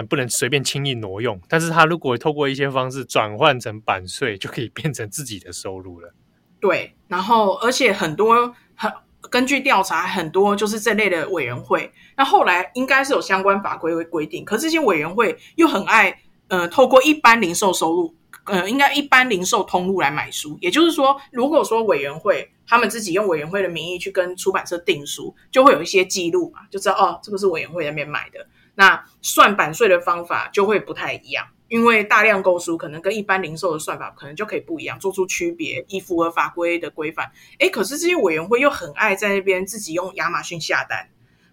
[0.07, 6.13] 不能随便轻易挪用，但是他如果透过一些方式转换成版税，就可以变成自己的收入了。
[6.61, 8.89] 对，然后而且很多很
[9.29, 18.15] 根据调查，很多就是这类的委员会，那后来应该是有相关法规会规定，可是这些委员会又很爱呃透过一般零售收入，
[18.45, 28.47] 呃应该一般零售通路来买书，也就是说，如果说委员会他们自己用委员会的名义去跟出版社订书，就会有一些记录嘛，就知道哦，这个是委员会那边买的。
[28.75, 37.29] 那算版税的方法就会不太一样，因为大量购书可能跟一般零售的算法可能就可以不一样，做出区别，以符合法规的规范。
[37.57, 41.09] 诶，可是这些委员会又很爱在那边自己用亚马逊下单，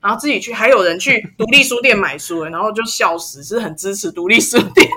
[0.06, 4.88] 然后自己去，还有人去独立书店买书，然后就笑死，是很支持独立书店。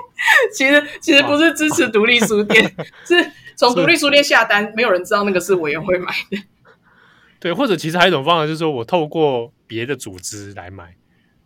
[0.54, 2.72] 其实其实不是支持独立书店，
[3.04, 6.38] 是从独立书店下单，没有人知道那个是委员会买的。
[7.40, 10.94] 对，或者其实还有一种方法，就是说我透过别的组织来买。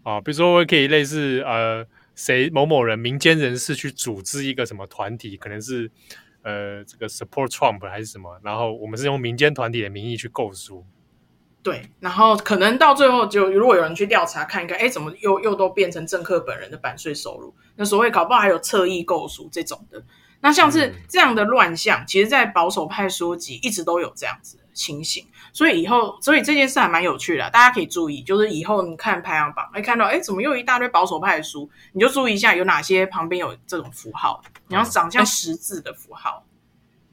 [0.02, 5.90] 啊，比如说我可以类似呃，谁某某人民间人士去组织一个什么团体，可能是
[6.42, 10.84] 呃这个 support Trump 还是什么，然后我们是用民间团体的名义去购书。
[11.64, 17.54] 对，然后可能到最后就如果有人去调查看一看，哎，怎么又又都变成政客本人的版税收入？
[17.76, 20.04] 那所谓搞不好还有侧翼购书这种的。
[20.42, 25.26] 那像是这样的乱象，嗯、其实，在保守派书籍一直都有这样子的情形。
[25.54, 31.70] 所以以后，所以这件事还蛮有趣的，大家可以注意，就是以后你看排行榜，会看到，哎，怎么又一大堆保守派的书？
[31.92, 36.44] 你就注意一下有哪些旁边有这种符号，你要长像十字的符号。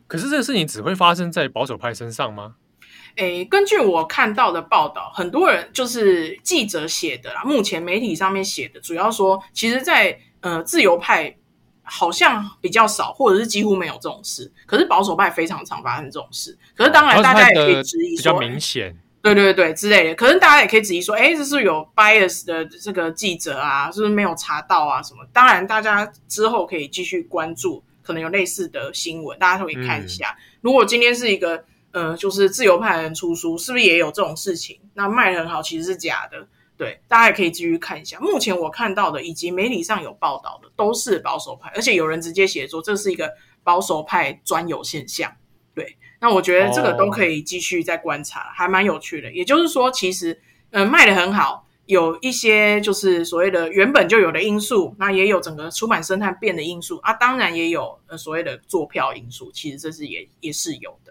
[0.07, 2.55] 可是这个事情只会发生在保守派身上吗？
[3.15, 11.35] 诶，根据我看到的报道，很多人就是记者写的啦，目前媒体上面写的，主要说，其实在，在呃自由派。
[11.83, 14.49] 好像比较少，或者是几乎没有这种事。
[14.65, 16.57] 可是保守派非常常发生这种事。
[16.73, 20.15] 可是当然，大家也可以质疑说，比较明显，对对对之类的。
[20.15, 25.27] 可是大家也可以质疑说，哎，这是有 bias 的这个记者啊，是不是没有查到啊什么？
[25.33, 30.29] 当然，大家之后可以继续关注，可能有类似的新闻，大家都可以看一下。
[30.29, 34.79] 嗯、如果今天是一个呃，就是自由派的人出书，是不是也有这种事情？
[34.93, 36.47] 那卖得很好，其实是假的。
[36.77, 38.19] 对，大家也可以继续看一下。
[38.19, 43.29] 目前我看到的以及媒体上有报道的都是保守派，而且有人直接写说这是一个
[43.63, 45.31] 保守派专有现象。
[45.75, 49.31] 对，那我觉得这个都可以继续再观察，哦、还蛮有趣的。
[49.31, 50.33] 也就是说，其实
[50.71, 61.10] 嗯、呃、卖的很好，有一些就是所谓的原本就有的因素，那也有整个出版生态变的因素啊，当然也有呃所谓的坐票因素，其实这是也也是有的。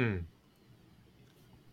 [0.00, 0.24] 嗯。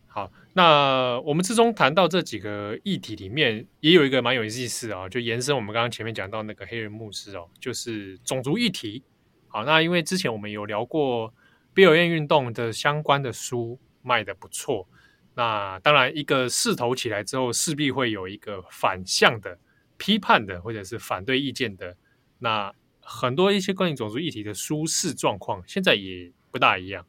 [0.08, 9.04] 好，那我们之中谈到这几个议题里面，也有一个蛮有意思啊，就延伸我们刚刚前面讲到那个黑人牧师哦，就是种族议题
[9.46, 11.32] 好，那因为之前我们有聊过
[11.74, 14.88] BLM 运动的相关的书卖得不错，
[15.34, 19.58] 那当然一个势头起来之后，势必会有一个反向的
[19.98, 21.94] 批判的或者是反对意见的，
[22.38, 27.06] 那很多一些关于种族议题的舒适状况，现在也不大一样。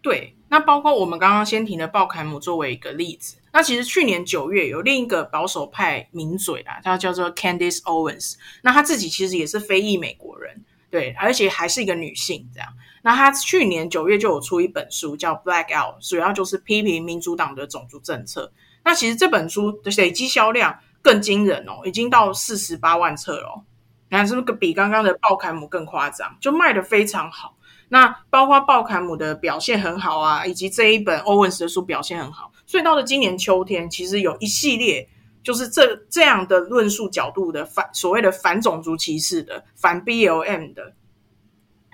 [0.00, 12.68] 对，那包括我们刚刚先提的鲍凯姆作为一个例子，那其实去年九月有另一个保守派名嘴啊，他叫做 Candace Owens，那他自己其实也是非裔美国人，对，而且还是一个女性这样。
[13.02, 18.52] 那他去年九月就有出一本书叫《Black Out》，主要就是批评民主党的种族政策。
[18.84, 23.62] 那其实这本书的累积销量更惊人哦，已经到四十八万册了，
[24.08, 26.36] 你看是不是比刚刚的鲍凯姆更夸张？
[26.40, 27.56] 就卖得非常好。
[27.90, 35.08] 那包括鲍凯姆的表现很好啊，以及这一本欧文斯的书表现很好，所以到了今年秋天，其实有一系列
[35.42, 40.92] 就是这这样的论述角度的反所谓的反种族歧视的反 BLM 的，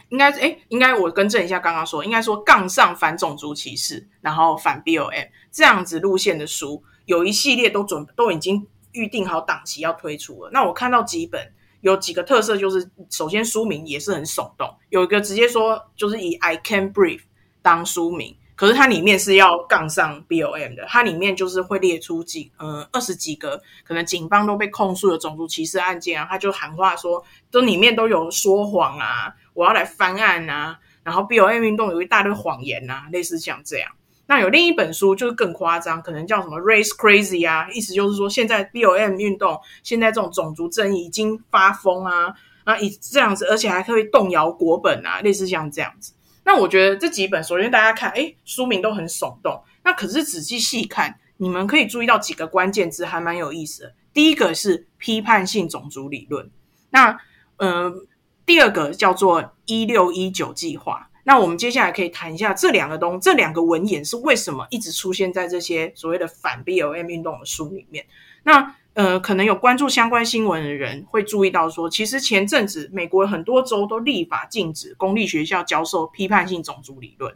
[0.09, 10.51] 应该诶应该我更正一下刚刚说，应该说杠上反种族歧视，然后反 BLM 这样子路线的书，有一系列都准都已经预定好档期要推出了。
[10.53, 11.53] 那我看到几本。
[11.85, 17.21] 有几个特色，就是首先书名也是很耸动，有一个直接说就是以 I can breathe
[17.61, 33.91] 当书名，可是它里面是要杠上 B O M 的，它里面就是会列出几呃二十几个可能警方都被控诉的种族歧视案件啊，他就喊话说，都里面都有说谎啊，我要来翻案啊，然后 B O M 运动有一大堆谎言啊，类似像这样。
[34.27, 42.35] 那有另一本书就是更夸张，可能叫什么 Race Crazy 啊，意思就是说现在 BOM 运动现在这种种族正义已经发疯啊，
[42.65, 46.15] 啊以这样子，而且还可以动摇国本啊，类似像这样子。
[46.45, 53.95] 那我觉得这几本，首先大家看，诶，书名都很耸动，那可是仔细细看，你们可以注意到几个关键字，还蛮有意思的。
[54.15, 56.51] 第一个是批判性种族理论，
[56.91, 57.19] 那
[57.59, 57.93] 呃，
[58.47, 61.11] 第二个叫做一六一九计划。
[61.27, 68.05] 那我们接下来可以谈一下这两个东，这两个文言是为什么一直出现在这些所谓的反 BLM 运动的书里面？
[68.43, 77.35] 那呃，可能有关注相关新闻的人会注意到说，其实前阵子美国很多州都立法禁止公立学校教授批判性种族理论。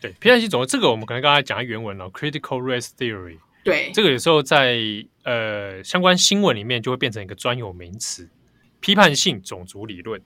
[0.00, 3.38] 对，批判性种族这个我们可能刚才讲的原文了，critical race theory。
[3.62, 4.76] 对，这个有时候在
[5.22, 8.28] 呃相关新闻里面就会变成一个专有名词，
[8.80, 10.20] 批判性种族理论。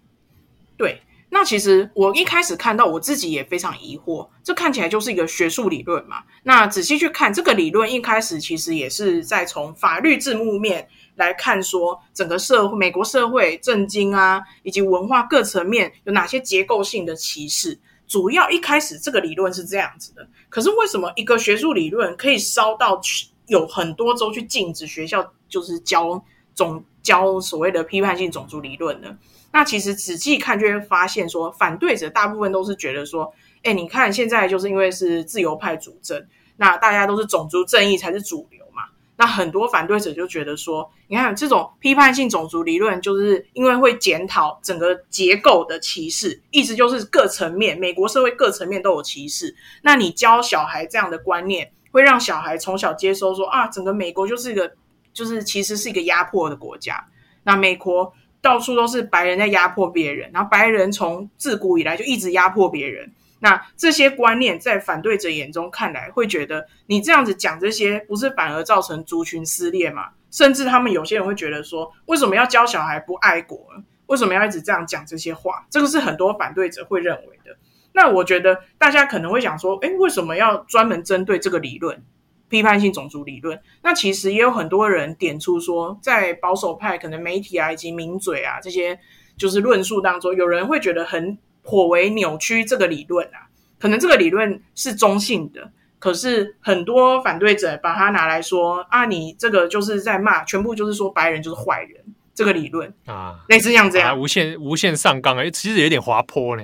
[0.78, 1.02] 对。
[1.28, 6.22] 那其实我一开始看到，我自己也非常疑惑，这看起来就是一个学术理论嘛。
[6.44, 17.78] 那仔细去看这个理论，一开始其实也是在从法律字幕面来看，说整个社会、美国社会、政经啊，以及文化各层面有哪些结构性的歧视。
[18.06, 23.00] 主要一开始这个理论是这样子的，可是为什么一个学术理论可以烧到
[23.48, 29.18] 有很多州去禁止学校就是教种教所谓的批判性种族理论呢？
[29.56, 36.22] 那其实仔细看就会发现，说反对者大部分都是觉得说，哎，你看现在就是因为是自由派主政，
[36.58, 38.82] 那大家都是种族正义才是主流嘛。
[39.16, 49.56] 那很多反对者就觉得说，你看这种批判性种族理论，就是因为会检讨整个结构的歧视，意思就是各层面，美国社会各层面都有歧视。
[49.80, 54.70] 那你教小孩这样的观念，会让小孩从小接收说啊，整个美国就是一个，
[55.14, 57.08] 就是其实是一个压迫的国家。
[57.44, 58.12] 那美国。
[58.46, 63.10] 到处都是白人在压迫别人，然后白人从自古以来就一直压迫别人。
[63.40, 70.10] 那这些观念在反对者眼中看来，会觉得你这样子讲这些，不是反而造成族群撕裂吗？
[70.30, 73.58] 甚至他们有些人会觉得说，为什么要教小孩不爱国？
[74.06, 75.66] 为什么要一直这样讲这些话？
[75.68, 77.56] 这个是很多反对者会认为的。
[77.92, 82.00] 那我觉得大家可能会想说，诶，为什么要专门针对这个理论？
[82.48, 88.98] 批判性种族理论，那其实也有很多人点出说，在保守派可能媒体啊以及名嘴啊这些
[89.36, 93.48] 就是论述当中，有人会觉得很颇为扭曲这个理论啊。
[93.78, 102.02] 可能这个理论是中性的，可是很多反对者把它拿来说啊，你这个就是在骂，全部就是说白人就是坏人，
[102.34, 106.62] 这个理论啊，类似像这样，啊、无限无限上纲哎，其实有点滑坡呢。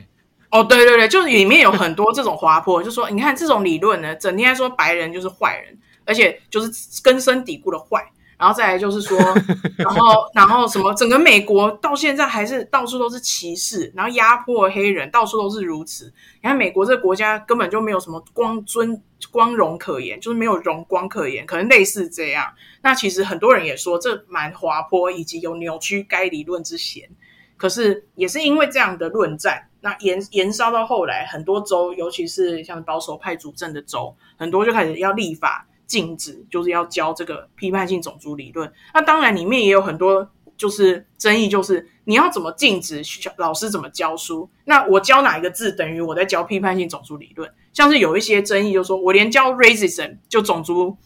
[0.52, 6.70] 哦，对对对，就是里面有很多这种滑坡， 就说你看这种理论呢，整天在说白人就是坏人，而且就是
[7.02, 8.04] 根深蒂固的坏，
[8.36, 9.16] 然后再来就是说，
[9.78, 16.12] 然后然后什么，整个美国到现在还是到处都是歧视，然后压迫黑人，到处都是如此。
[16.42, 19.00] 你看美国这个国家根本就没有什么光尊
[19.30, 22.52] 光荣可言，就是没有荣光可言，可能类似这样。
[22.82, 27.08] 那其实很多人也说这蛮滑坡，以及有扭曲该理论之嫌。
[27.56, 29.68] 可是也是因为这样的论战。
[29.82, 38.72] 那延延烧到后来，很多州，尤其是像保守派主政的州，很多就开始要立法禁止，就是要教这个批判性种族理论。
[38.94, 43.02] 那当然里面也有很多就是争议，就是你要怎么禁止
[43.36, 44.48] 老师怎么教书？
[44.64, 47.52] 那我教哪一个字等于我在教批判性种族理论？
[47.72, 50.96] 像是有一些争议，就是说我连教 racism 就种族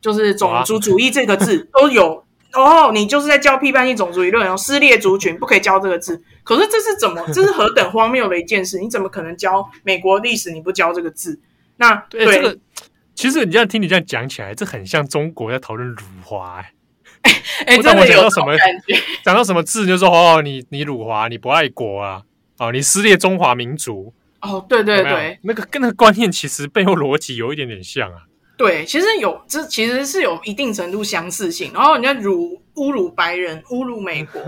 [0.00, 6.22] 就是种族主义这个字都有哦，你就是在教批判性种族理论，然后撕裂族群不可以教这个字。
[6.44, 7.24] 可是这是怎么？
[7.32, 8.78] 这是何等荒谬的一件事？
[8.78, 11.40] 你怎么可能教美国历史你不教这个字？
[11.76, 12.58] 那对，对这个。
[13.14, 16.56] 其实你这样听你这样讲起来，这很像中国在讨论辱华
[17.22, 17.32] 哎。
[17.66, 18.96] 哎，真的有什么感觉？
[19.24, 22.22] 讲到什么字，就说哦，你你辱华，你不爱国啊，
[22.58, 24.12] 哦，你撕裂中华民族。
[24.40, 28.22] 哦，对对对，那个跟那个观念其实背后逻辑有一点点像啊。
[28.56, 31.72] 对，其实有这其实是有一定程度相似性。
[31.72, 34.40] 然后人家辱侮辱白人，侮辱美国，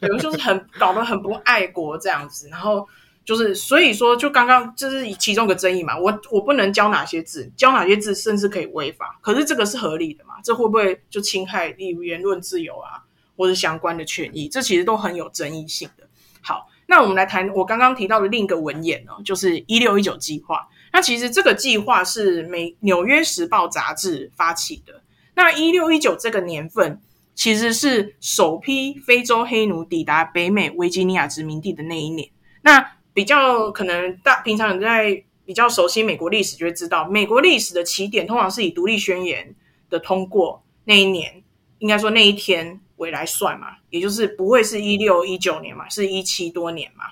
[0.00, 2.86] 比如就是很搞得很不爱国这样子，然后。
[3.26, 5.98] 就是所以说，就刚刚这是其中一个争议嘛。
[5.98, 9.18] 我我不能教哪些字，教哪些字甚至可以违法。
[9.20, 10.34] 可是这个是合理的嘛？
[10.44, 13.02] 这会不会就侵害例如言论自由啊，
[13.36, 14.48] 或者相关的权益？
[14.48, 16.06] 这其实都很有争议性的。
[16.40, 20.68] 好，那我们来谈我刚刚提到的另一个文言呢，就是一六一九计划。
[20.96, 25.02] 那其实这个计划是美纽约时报杂志发起的。
[25.34, 27.02] 那一六一九这个年份，
[27.34, 32.30] 其实是首批非洲黑奴抵达北美维吉尼亚殖民地的那一年。
[32.62, 39.54] 那比较可能大平常人在比较熟悉美国历史，就会知道美国历史的起点通常是以独立宣言
[39.90, 41.44] 的通过那一年，
[41.76, 47.04] 应该说那一天为来算嘛，也就是不会是一六一九年嘛，是一七多年嘛。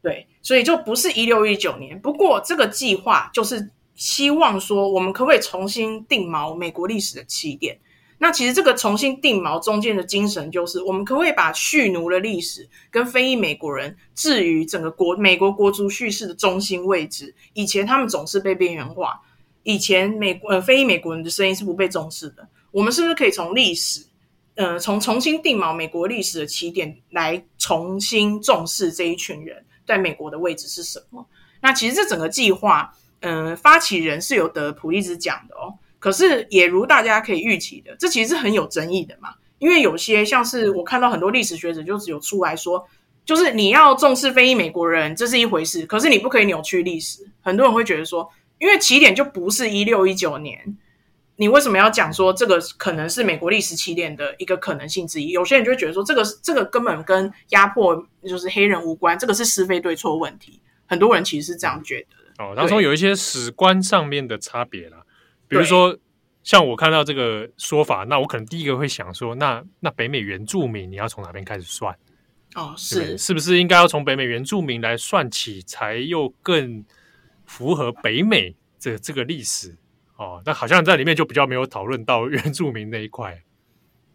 [0.00, 2.00] 对，所以就不是一六一九年。
[2.00, 7.78] 不过这个计划就是希望说，我们可不可以重新定锚美国历史的起点？
[8.16, 17.34] 那其实这个重新定锚中间的精神，就是我们可不可以把蓄奴的历史跟非裔美国人置于整个国美国国族叙事的中心位置？
[17.52, 19.20] 以前他们总是被边缘化，
[19.64, 22.48] 以前美国呃非裔美国人的声音是不被重视的。
[22.70, 24.06] 我们是不是可以从历史，
[24.54, 31.26] 呃，从重新定锚美国历史的起点来重新重视这一群人在美国的位置是什么？
[31.62, 35.72] 那其实这整个计划，嗯、呃，发起人是有得普利兹奖的哦。
[35.98, 39.30] 可是，也如大家可以预期的，这其实是很有争议的嘛。
[39.58, 42.86] 因为有些像是我看到很多历史学者就只有出来说，
[43.24, 47.26] 就是你要重视非裔美国人，这是一回事，可是你不可以扭曲历史。
[47.40, 50.76] 很多人会觉得说，因为起点就不是一六一九年，
[51.40, 55.28] 你为什么要讲说这个可能是美国历史起点的一个可能性之一？
[55.28, 60.60] 有些人就会觉得说，这个这个根本跟压迫就是黑人无关，这个是是非对错问题。
[60.86, 62.44] 很多人其实是这样觉得的。
[62.44, 65.04] 哦，当中有一些史观上面的差别啦。
[65.46, 65.96] 比如说，
[66.42, 71.96] 像我看到这个说法，那我可能第一个会想说，那那北美原住民你要从哪边开始算？
[72.56, 76.84] 哦，是是不是应该要从北美原住民来算起，才又更
[77.46, 79.76] 符合北美这这个历史？
[80.18, 83.42] 哦，那好像在里面就比较没有讨论到 原住民那一块。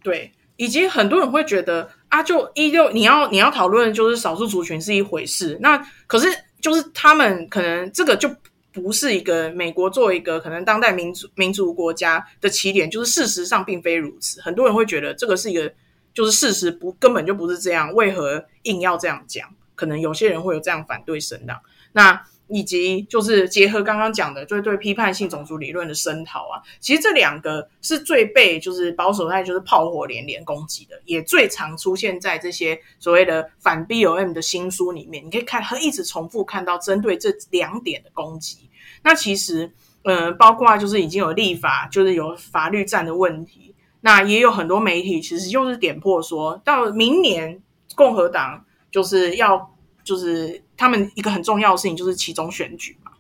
[0.04, 6.28] 对，以及很多人会觉得啊，就一六你要你要讨论就是少数族群是一回事，那可是
[6.62, 8.30] 就是他们可能这个就。
[8.74, 14.42] 不是一个美国作为一个可能当代民主民主国家的起点，就是事实上并非如此。
[14.42, 15.72] 很多人会觉得这个是一个，
[16.12, 19.48] 就是事实不根本就不是这样，为何硬要这样讲？
[19.76, 21.62] 可能有些人会有这样反对声浪。
[21.92, 22.20] 那。
[22.54, 35.26] 以及就是结合刚刚讲的，就是对批判性种族理论的声讨啊，其实这两个是最被就是保守派就是炮火连连攻击的，也最常出现在这些所谓的反 BOM 的新书里面。
[35.26, 38.70] 你可以看，他一直重复看到针对这两点的攻击。
[39.02, 39.72] 那其实，
[40.04, 43.74] 嗯、呃，包括就是已经有立法，就是有法律战的问题。
[44.02, 47.64] 那也有很多媒体其实就是点破说，到明年
[47.96, 49.72] 共和党就是要。
[50.06, 53.14] 就是他们一个很重要的事情，就是期中选举嘛。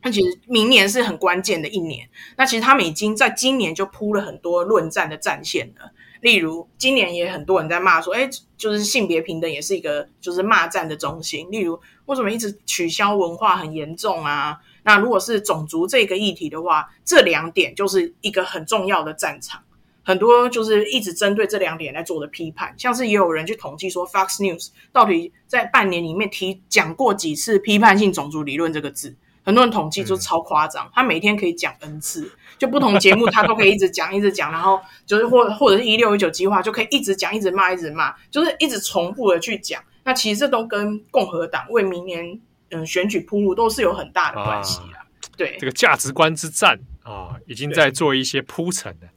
[0.00, 2.08] 那其实明年是很关键的一年。
[2.38, 5.90] 那其实他们已经在今年就铺了很多论战的战线了。
[6.22, 8.26] 例如，今年也很多人在骂说，哎，
[8.56, 11.46] 就是性别平等也是一个就是骂战的中心。
[11.50, 14.58] 例如，为什么一直取消文化很严重啊？
[14.82, 19.62] 那如果是种族这个议题的话，这两点就是一个很重要的战场。
[20.06, 39.82] 很多就是一直针对这两点来做的批判，像是也有人去统计说，Fox News 到底在半年里面提讲过几次批判性种族理论这个字，很多人统计就超夸张，他每天可以讲 N 次，就不同节目他都可以一直讲一直讲，然后就是或或者是一六一九计划就可以一直讲一直骂一直骂，就是一直重复的去讲。
[40.04, 42.40] 那其实这都跟共和党为明年
[42.70, 44.98] 嗯选举铺路都是有很大的关系的。
[45.36, 49.08] 对，这个价值观之战啊，已经在做一些铺陈了。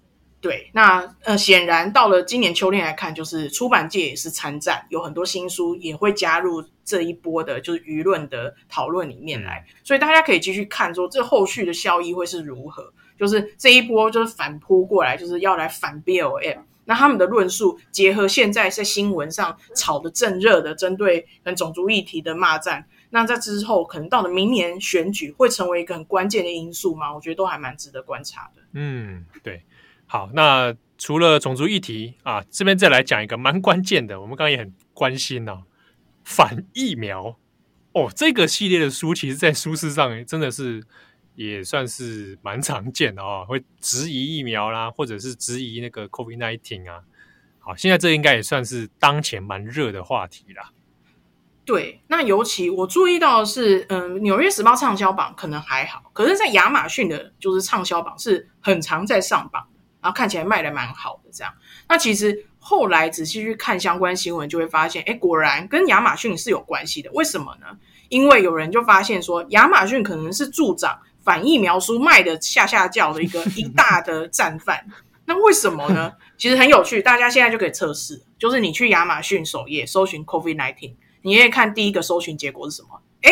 [0.41, 16.59] 对，那呃，显然到了今年秋天来看，就是出版界也是参战，有很多新书也会加入这一波的，就是舆论的讨论里面来，所以大家可以继续看说这后续的效益会是如何，就是这一波就是反扑过来，就是要来反 BLM。
[16.85, 27.13] 那他们的论述结合现在在新闻上炒得正热的针对跟种族议题的骂战，那在之后可能到了明年选举会成为一个很关键的因素吗？
[27.13, 28.61] 我觉得都还蛮值得观察的。
[28.71, 29.61] 嗯，对。
[30.11, 35.63] 好，那除了种族议题啊，这边再来讲一个蛮关键的，我们刚刚也很关心哦，
[36.23, 37.37] 反疫苗
[37.93, 40.83] 哦，这个系列的书，其实在书市上真的是。
[41.35, 46.99] 也算是蛮常见的哦，会质疑疫苗啦，或者是质疑那个 COVID-19 啊。
[47.59, 50.71] 好，现在这应该也算是当前蛮热的话题啦。
[51.63, 59.65] 对，那尤其我注意到是，嗯，《纽约时报》畅销榜可能还好，可是，在亚马逊的，就是畅销榜是很常在上榜，
[60.01, 61.53] 然后看起来卖得蛮好的这样。
[61.87, 67.09] 那其实后来仔细去看相关新闻，就会发现，哎，果然跟亚马逊是有关系的。
[67.13, 67.67] 为什么呢？
[68.09, 70.99] 因为有人就发现说，亚马逊可能是助长。
[71.21, 74.83] 反疫苗书卖的下下叫的一个一大的战犯，
[75.25, 76.13] 那为什么呢？
[76.37, 83.01] 其实很有趣，大家现在就可以测试，就是你去亚马逊首页搜寻 COVID-19，你可以看第一个搜寻结果是什么？
[83.21, 83.31] 哎，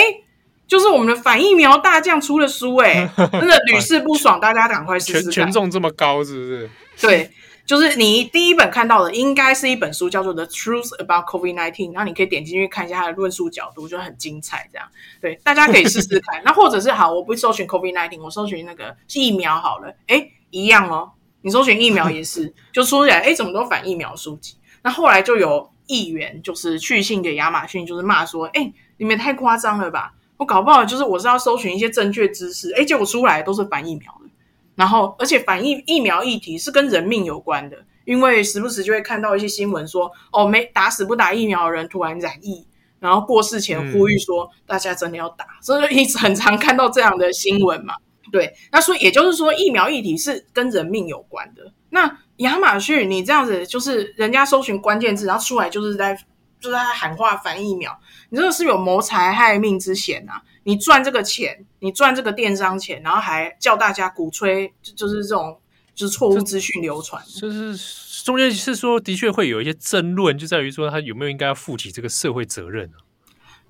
[0.68, 5.24] 就是我们的反疫苗大将出了书，哎， 真的屡试不爽，大家赶快试试看。
[5.24, 6.70] 权权重这么高，是不是？
[7.02, 7.32] 对。
[7.66, 14.70] 就是你第一本看到的，应该是一本书，叫做《The Truth About COVID-19》，然后你可以点进去看一下它的论述角度，就很精彩。
[14.72, 14.88] 这样，
[15.20, 16.42] 对，大家可以试试看。
[16.46, 19.94] 那或者是好，我不搜寻 COVID-19，我搜寻那个疫苗好了。
[20.08, 21.12] 诶，一样哦。
[21.42, 24.56] 你搜寻疫苗也是， 就出来，诶，怎么都反疫苗书籍？
[24.84, 30.14] 那后来就有议员就是去信给亚马逊，就是骂说，诶，你们太夸张了吧？
[30.38, 34.30] 我搞不好就是我是要搜寻一些正确知识，诶，结果出来都是反疫苗的。
[34.76, 42.68] 然后，而且反疫疫苗议题是跟人命有关的，因为时不时就会看到一些新闻说，哦，没打死不打疫苗的人突然染疫，
[43.00, 47.96] 然后过世前呼吁说大家真的要打，嗯、所以一直很常看到这样的新闻嘛。
[48.32, 51.72] 对，那所以也就是说，疫苗议题是跟人命有关的。
[51.90, 56.16] 那亚马逊，你这样子就是人家搜寻关键字，然后出来就是在
[56.60, 58.00] 就是在喊话反疫苗，
[58.30, 60.42] 你这个是有谋财害命之嫌呐、啊。
[60.64, 65.60] 你赚这个钱，你赚这个电商钱，然后还叫大家鼓吹，就就是这种
[65.96, 67.24] 就是错误资讯流传。
[67.26, 67.78] 就是
[68.24, 72.98] 中间是说，的确会有一些争论，就在于说他有没有应该要负起这个社会责任啊？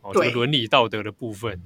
[0.01, 1.61] 哦，对，这个伦理道德的部分。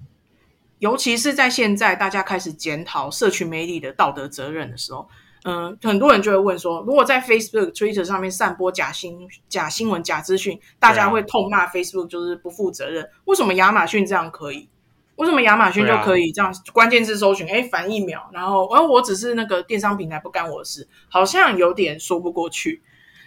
[0.79, 5.07] 尤其是在现在大家开始检讨社群媒体的道德责任的时候，
[5.43, 13.09] 嗯，很多人就会问说，如果在 Facebook、Twitter 上面散播假新假新闻、假资讯，大家会痛骂 Facebook 就是不负责任。
[13.25, 14.69] 为什么亚马逊这样可以？
[15.15, 17.47] 为什么亚马逊就可以这样关键字搜寻？
[17.47, 22.81] 哎、啊，反疫苗，然后而我只是那个电商平台，不干我的事，好像有点说不过去。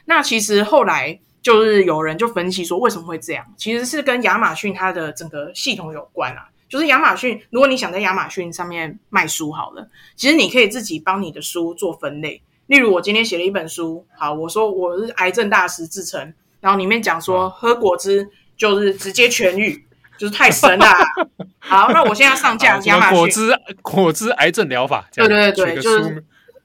[0.07, 3.45] 那其实后来就是有人就分析说，为什么会这样？
[3.57, 6.49] 其实是跟亚马逊它的整个系统有关啊。
[6.75, 12.43] 就是亚马逊，如果你想在亚马逊上面卖书好了，其实你可以自己帮你的书做分类。
[12.66, 19.87] 例如，我今天写了一本书，好，我说我是癌症大师自称，然后里面讲说喝果汁就是直接痊愈。
[20.16, 20.87] 就是太神了，
[21.59, 26.25] 好，那我现在上架亚马逊果汁果汁癌症疗法，对对对，就是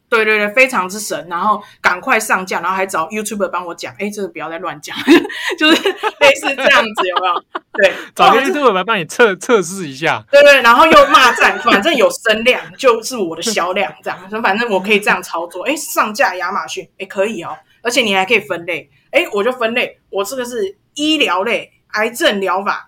[0.10, 4.96] 对对对，非常之神，然后赶快上架，然后还找 YouTuber 帮我讲，哎，这个不要再乱讲，
[5.58, 5.90] 就是
[6.20, 7.44] 类似这样子，有没有？
[7.74, 22.88] 对， 找个 YouTuber 来帮你测测试一下，对对，然后又骂战，反正有声量就是我的销量，这样， 反正我可以这样操作，哎，上架亚马逊，哎，可以哦，而且你还可以分类，哎，我就分类，我这个是医疗类癌症疗法。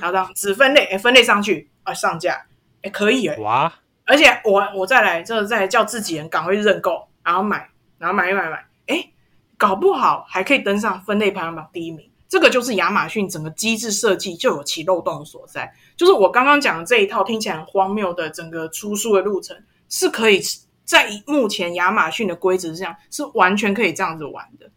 [0.00, 2.46] 然后这样子分类，哎，分类上去啊，上架，
[2.80, 3.70] 哎，可以哎，哇！
[4.12, 9.10] 而且我我再来，就是再叫自己人赶快认购，然后买，然后买一买买，哎，
[9.56, 12.10] 搞不好还可以登上分类排行榜第一名。
[12.28, 19.56] 这个就是亚马逊整个机制设计就有其漏洞所在，就是我刚刚讲的这一套听起来很荒谬的整个出书的路程，
[19.88, 20.42] 是可以
[20.84, 24.70] 在目前亚马逊的规则上是完全可以这样子玩的。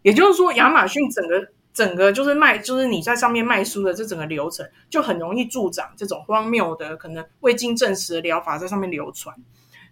[0.00, 1.48] 也就是说，亚马逊整个。
[1.78, 9.32] 整个就是卖，就是你在上面卖书的这整个流程，就很容易助长这种荒谬的、可能未经证实的疗法在上面流传。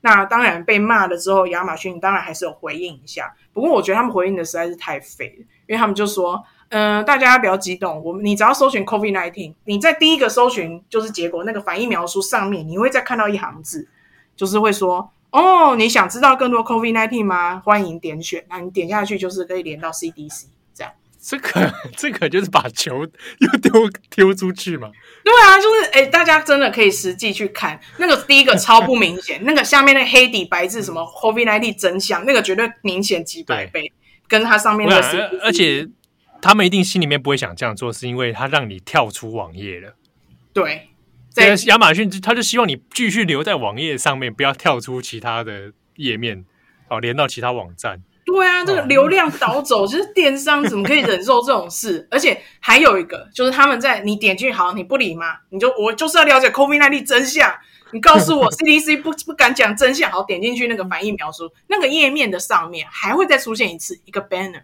[0.00, 3.32] 那当然被骂了之后，亚马逊当然还是有回应一下。
[3.52, 13.88] 不过我觉得他们回应的实在是太废了，因为他们就说：“嗯、呃，大家不要激动，我们你只要搜寻 COVID-19，你在第一个搜寻就是结果那个反疫苗书上面，你会再看到一行字，
[14.34, 17.62] 就是会说：哦，你想知道更多 COVID-19 吗？
[17.64, 18.44] 欢迎点选。
[18.48, 20.46] 那你点下去就是可以连到 CDC。”
[21.26, 24.88] 这个 这个就是把球又丢丢出去嘛？
[25.24, 33.90] 对啊，就是哎，大家真的可以实际去看那个第一个超不明显，那个下面那黑底白字什么 COVID-19 真相，那个绝对明显几百倍，
[34.28, 35.18] 跟它上面的是。
[35.42, 35.88] 而且
[36.40, 39.96] 他们一定心里面不会想这样做，是因为他让你跳出网页了。
[40.52, 40.90] 对，
[41.30, 46.44] 在亚马逊他就希望你继续留在网页上面，不要跳出其他的页面，
[46.88, 48.00] 哦，连到其他网站。
[48.26, 52.06] 对啊，这个流量导走， 就是电商怎么可以忍受这种事？
[52.10, 55.36] 而且还有一个，就是他们在你点进去好，你不理吗？
[55.50, 57.54] 你就我就是要了解 COVID-19 真相，
[57.92, 64.62] 你告诉我 CDC 不不敢讲真相，好，点进去那个反应描述，那个页面的上面还会再出现一次一个 banner，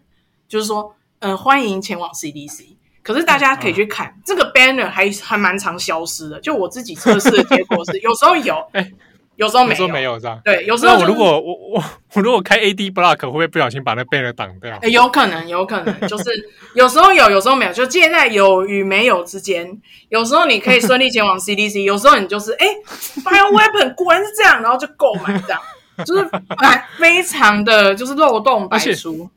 [0.48, 2.74] 就是说，嗯、呃，欢迎前往 CDC。
[3.04, 8.56] 可是大家可以去看、嗯、这个 banner 还还蛮常消失的，就我自己测试的结果是，有时候有。
[8.72, 8.92] 欸
[9.36, 10.40] 有时候没有，有时候没有，是吧？
[10.44, 14.76] 对，有时候、就是、我如果我我我如果开 AD block 会不会不小心把那 banner 挡掉？
[14.82, 16.30] 欸、有可能，有可能，就是
[16.74, 19.80] 有时候有，有时候没有，就介在有与没有之间。
[20.10, 25.60] 有时候你可以顺利前往 CDC，有时候你就是哎、欸、，bioweapon 果然是这样，然后就购买这样，
[26.04, 26.28] 就是
[26.58, 29.30] 哎，非常的就是漏洞百出。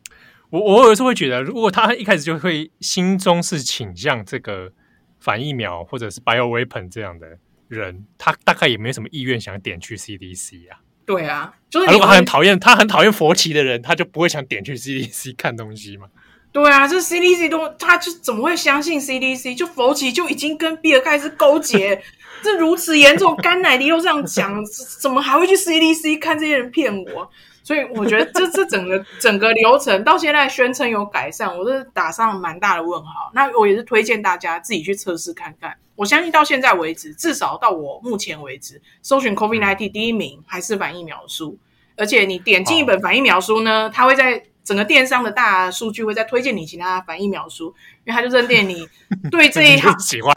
[0.49, 4.71] 我我有时候会觉得，如果他一开始就会心中是倾向这个
[5.19, 7.37] 反疫苗或者是 bioweapon 这样的。
[7.67, 10.79] 人他大概也没什么意愿想点去 CDC 啊。
[11.05, 16.07] 对啊，就是如果他很讨厌他很讨厌佛奇的人，他就不会想点去 CDC 看东西嘛。
[16.51, 19.55] 对啊，这 CDC 都他就怎么会相信 CDC？
[19.57, 22.01] 就佛奇就已经跟比尔盖茨勾结，
[22.41, 24.63] 这如此严重， 甘乃迪又这样讲，
[25.01, 27.29] 怎么还会去 CDC 看这些人骗我？
[27.65, 33.31] 所以我觉得这这整个整个流程到现在宣称有改善，我是打上蛮大的问号。
[33.33, 35.75] 那我也是推荐大家自己去测试看看。
[35.95, 41.57] 我相信到现在为止，至少到我目前为止，搜寻 COVID-19 第一名还是反疫苗书。
[41.97, 44.43] 而且你点进一本反疫苗书呢，它会在。
[44.65, 47.67] 整个电商的大数据会再推荐你其他反疫苗书，
[48.03, 48.85] 因为他就认定你
[49.29, 50.33] 对这一行喜欢，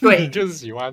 [0.00, 0.92] 对，你就是喜欢，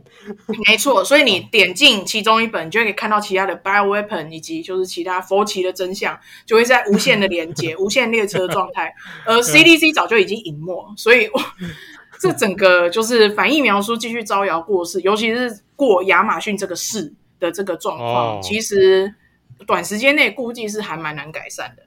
[0.68, 1.04] 没错。
[1.04, 8.94] 所以你点进其中一本，你就可以看到其他的 bioweapon 以及就是其他佛奇的真相，就会在无限的连接、 无限列车状态。
[9.26, 11.28] 而 CDC 早就已经隐没，所以
[12.20, 19.14] 这整个就是反疫苗书继续招摇过市，尤其是过亚马逊这个市的这个状况，哦、其实
[19.66, 21.84] 短时间内估计是还蛮难改善的。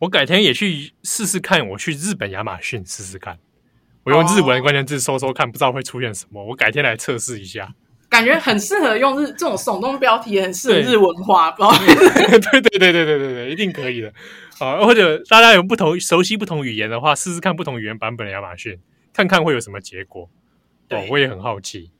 [0.00, 3.38] 我改天也去试试看，我去日本亚马逊试试看，
[4.04, 7.74] 我用日文关键字搜搜看，不知道会出现什么，我改天来测试一下。
[8.08, 11.76] 感觉很适合用日这种耸动标题，很适合日文化，不知道。
[11.76, 14.12] 对对对对对对对，一定可以的。
[14.58, 18.78] 啊，或者大家有不同熟悉不同语言的话，试试看不同语言版本的亚马逊，
[19.12, 20.30] 看看会有什么结果。
[20.90, 21.90] 哦，我也很好奇。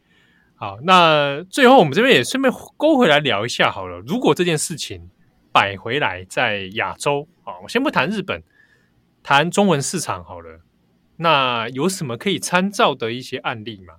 [0.55, 3.99] 好，那最后我们这边也顺便勾回来聊一下好了。
[4.07, 5.11] 如果这件事情
[5.57, 7.27] 摆回来在亚洲。
[7.45, 8.43] 啊，我先不谈日本，
[9.23, 10.61] 谈中文市场好了。
[11.17, 13.95] 那有什么可以参照的一些案例吗？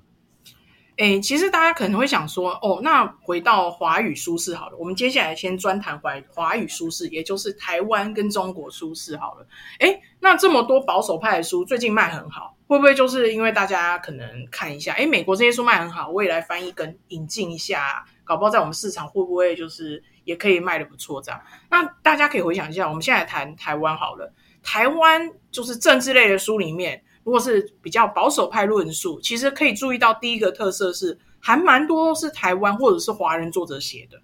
[0.97, 4.77] 诶，其实大家可能会想说，哦，那回到华语书市好了。
[4.77, 9.47] 我们接下来先专谈华华语书市，也就是台湾跟中国书市好了。
[9.79, 20.03] 诶，那这么多保守派的书最近卖很好，会不会就是因为大家可能看一下，诶，美国这些书卖很好，我也来翻译跟引进一下，搞不好在我们市场会不会就是？
[20.27, 21.41] 也可以卖的不错，这样。
[21.71, 24.33] 那大家可以回想一下，我们现在谈台湾好了。
[24.61, 34.19] 台湾就是政治类的书里面，如果是比较保守派论述，其实可以注意到第一个特色是，还蛮多是台湾或者是华人作者写的，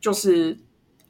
[0.00, 0.58] 就是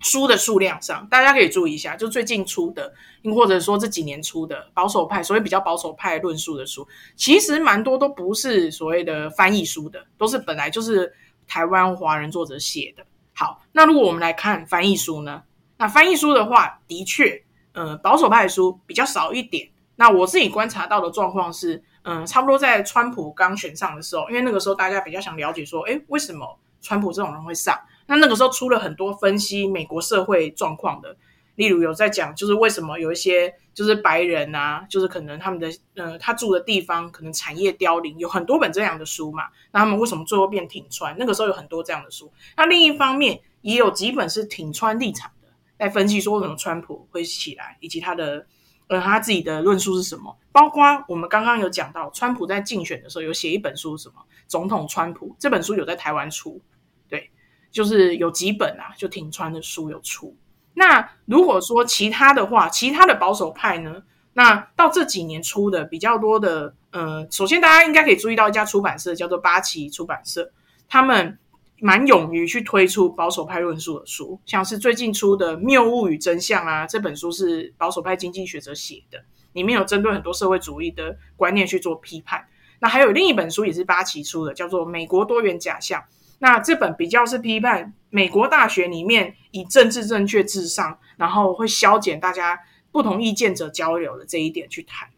[0.00, 2.92] 书的数量上，大家可以注意一下，就最近出的，
[3.34, 6.86] 或者说这几年出的保守派，所谓比较保守派论述的书，
[7.16, 11.10] 其实蛮多都不是所谓的翻译书的，都是本来就是
[11.46, 13.06] 台湾华人作者写的。
[13.38, 15.44] 好，那如果我们来看翻译书呢？
[15.76, 19.68] 那翻译书的话，的确，呃，保守派的书比较少一点。
[19.94, 27.78] 那我自己观察到的状况是，嗯、差不多在川普刚选上的时候，因为那个时候大家比较想了解说，诶，为什么川普这种人会上？
[28.08, 31.16] 那那个时候出了很多分析美国社会状况的。
[31.54, 39.44] 例如有在讲，就是为什么有一些就是白人啊，就是可能他们的呃，他住的地方可能产业凋零，有很多本这样的书嘛。
[39.70, 41.14] 那他们为什么最后变挺川？
[41.16, 42.28] 那个时候有很多这样的书。
[42.56, 45.48] 那另一方面也有几本是挺川立场的，
[45.78, 48.44] 来分析说为什么川普会起来，以及他的
[48.88, 50.36] 呃他自己的论述是什么。
[50.50, 54.14] 包括我们刚刚有讲到，川普在竞选的时候有写一本书，什么
[54.48, 56.60] 总统川普这本书有在台湾出，
[57.08, 57.30] 对，
[57.70, 60.36] 就是有几本啊，就挺川的书有出。
[60.78, 64.02] 那如果说其他的话，其他的保守派呢？
[64.34, 70.52] 那到这几年出的比较多的，呃，首先大家应该可以注意到一家出版社叫做八旗出版社，
[70.88, 71.36] 他们
[71.80, 79.18] 蛮勇于去推出保守派论述的书，像是最近出的《谬误与真相》啊，这本书是保守派经济学者写的，
[79.54, 82.46] 里面有针对很多社会主义的观念去做批判。
[82.78, 86.00] 那还有另一本书也是八旗出的，叫做《美国多元假象》。
[86.40, 92.60] 那这本比较是批判美国大学里面以政治正确至上，然后会削减大家
[92.92, 95.08] 不同意见者交流的这一点去谈。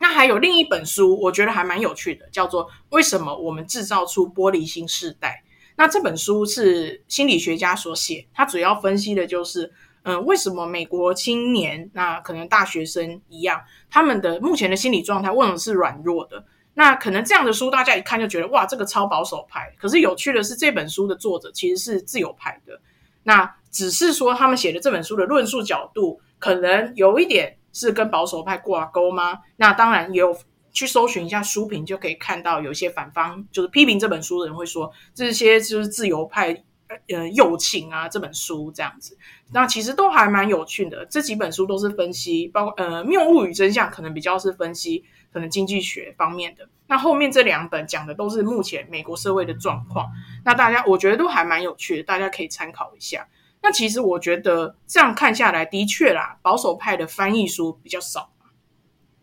[0.00, 5.42] 那还有另一本书，我觉得还蛮有趣的，叫做《为什么我们制造出玻璃心世代》。
[5.76, 9.72] 那这本书是心理学家所写，他主要分析的就是，
[10.04, 16.44] 嗯、为什么美国青年那可能大学生一样，他们的目前的心理状态为什么是软弱的？
[16.78, 19.74] 那可能这样的书大家一看就觉得哇，这个超保守派。
[19.76, 22.80] 可是有趣的是，这本书的作者其实是自由派的。
[23.24, 29.40] 那只是说他们写的这本书的论述角度，可能有一点是跟保守派挂钩吗？
[29.56, 30.38] 那当然也有。
[30.70, 36.62] 去搜寻一下书评，就可以看到有些反方就是批评这本书的人会说，这些就是自由派
[37.08, 39.18] 呃友情啊这本书这样子。
[39.50, 45.04] 那其实都还蛮有趣的，这几本书都是分析，包括呃《谬误与真相》可能比较是分析
[45.38, 46.68] 可能经济学方面的。
[46.88, 50.10] 那后面这两本讲的都是目前美国社会的状况。
[50.44, 53.28] 那大家我觉得都还蛮有趣的，大家可以参考一下。
[53.62, 58.32] 那其实我觉得这样看下来，的确啦，保守派的翻译书比较少。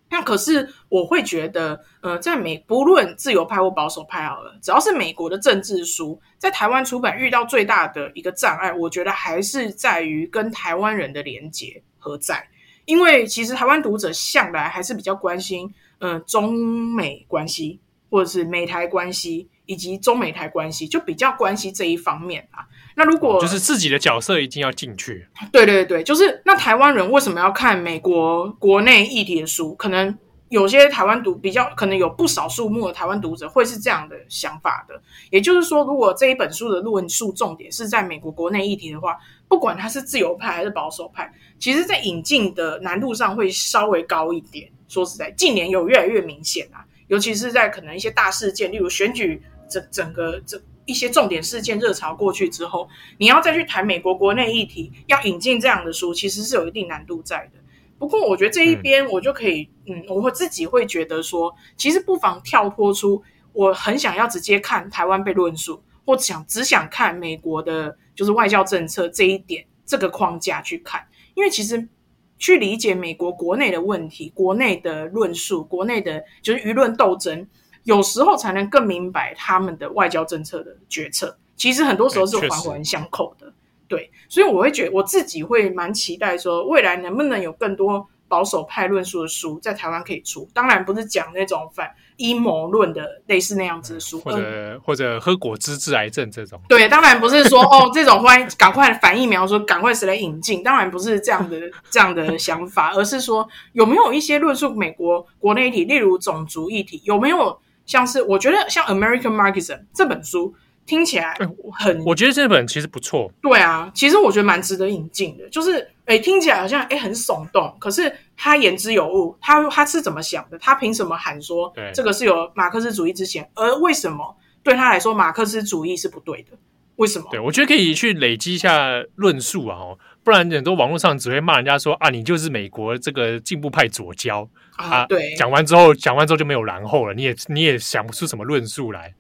[0.09, 12.47] 那可是我会觉得，呃，在美不论自由派或保守派好了，只要是美国的政治书，在台湾出版遇到最大的一个障碍，我觉得还是在于跟台湾人的连结何在。
[12.86, 17.79] 因为其实台湾读者向来还是比较关心，呃，中美关系
[18.09, 22.65] 或者是美台关系以及中美台关系，就比较关系这一方面啊。
[22.95, 29.73] 那如果就是自己的角色一定要进去，对对对，就是那台湾人为什么要看美国国内议题的书？
[29.75, 30.17] 可能
[30.49, 35.01] 有些台湾读比较，可能有不少数目的台湾读者会是这样的想法的。
[35.31, 39.17] 也就是说，如果这一本书的论述重点是在美国国内议题的话，
[39.47, 44.69] 不管他是自由派还是保守派，其实在引进的难度上会稍微高一点。
[44.88, 50.61] 说实在，近年有越来越明显啊，尤其是在可能一些大事件，例如选举整整个整。
[50.88, 57.59] 一些重点事件热潮过去之后，你要再去谈美国国内议题，要引进这样的书，其实是有一定难度在的。
[57.97, 71.89] 不过，我觉得这一边我就可以，嗯，嗯，我会自己会觉得说，其实不妨跳脱出我很想要直接看台湾被论述，或想只想看美国的，就是外交政策这一点这个框架去看，因为其实
[72.38, 77.47] 去理解美国国内的问题、国内的论述、国内的就是舆论斗争。
[77.83, 83.53] 有时候才能更明白他们的外交政策的决策，其实很多时候是环环相扣的。
[83.88, 90.47] 对，所以我会觉得我自己会蛮期待说，未来能不能有更多保守派论述的书在台湾可以出。
[90.53, 96.59] 当然不是讲那种反阴谋论的类似那样子的书，或者、嗯、或者喝果汁治癌症这种。
[96.67, 101.59] 对，当然不是说哦 这种欢赶快反疫苗说赶快谁来引进，当然不是这样的
[101.89, 107.59] 这样的想法， 而是说有没有一些论述美国国内议题，例如种族议题，有没有？
[107.86, 110.55] 像是我觉得像《American Marxism》这本书
[110.86, 111.36] 听起来
[111.79, 113.31] 很，我觉得这本其实不错。
[113.41, 115.49] 对啊，其实我觉得蛮值得引进的。
[115.49, 119.36] 就是诶，听起来好像诶很耸动，可是他言之有物。
[119.41, 120.57] 他他是怎么想的？
[120.59, 123.49] 他凭什么喊说这个是有马克思主义之嫌？
[123.55, 126.51] 而为什么对他来说马克思主义是不对的？
[126.97, 127.27] 为什么？
[127.31, 129.77] 对，我觉得可以去累积一下论述啊，
[130.23, 135.05] 不然很多网络上只会骂人家说啊，你就是美国这个进步派左胶啊。
[135.07, 139.13] 对，讲完之后，讲完之后就没有然后了，你也你也想不出什么论述来。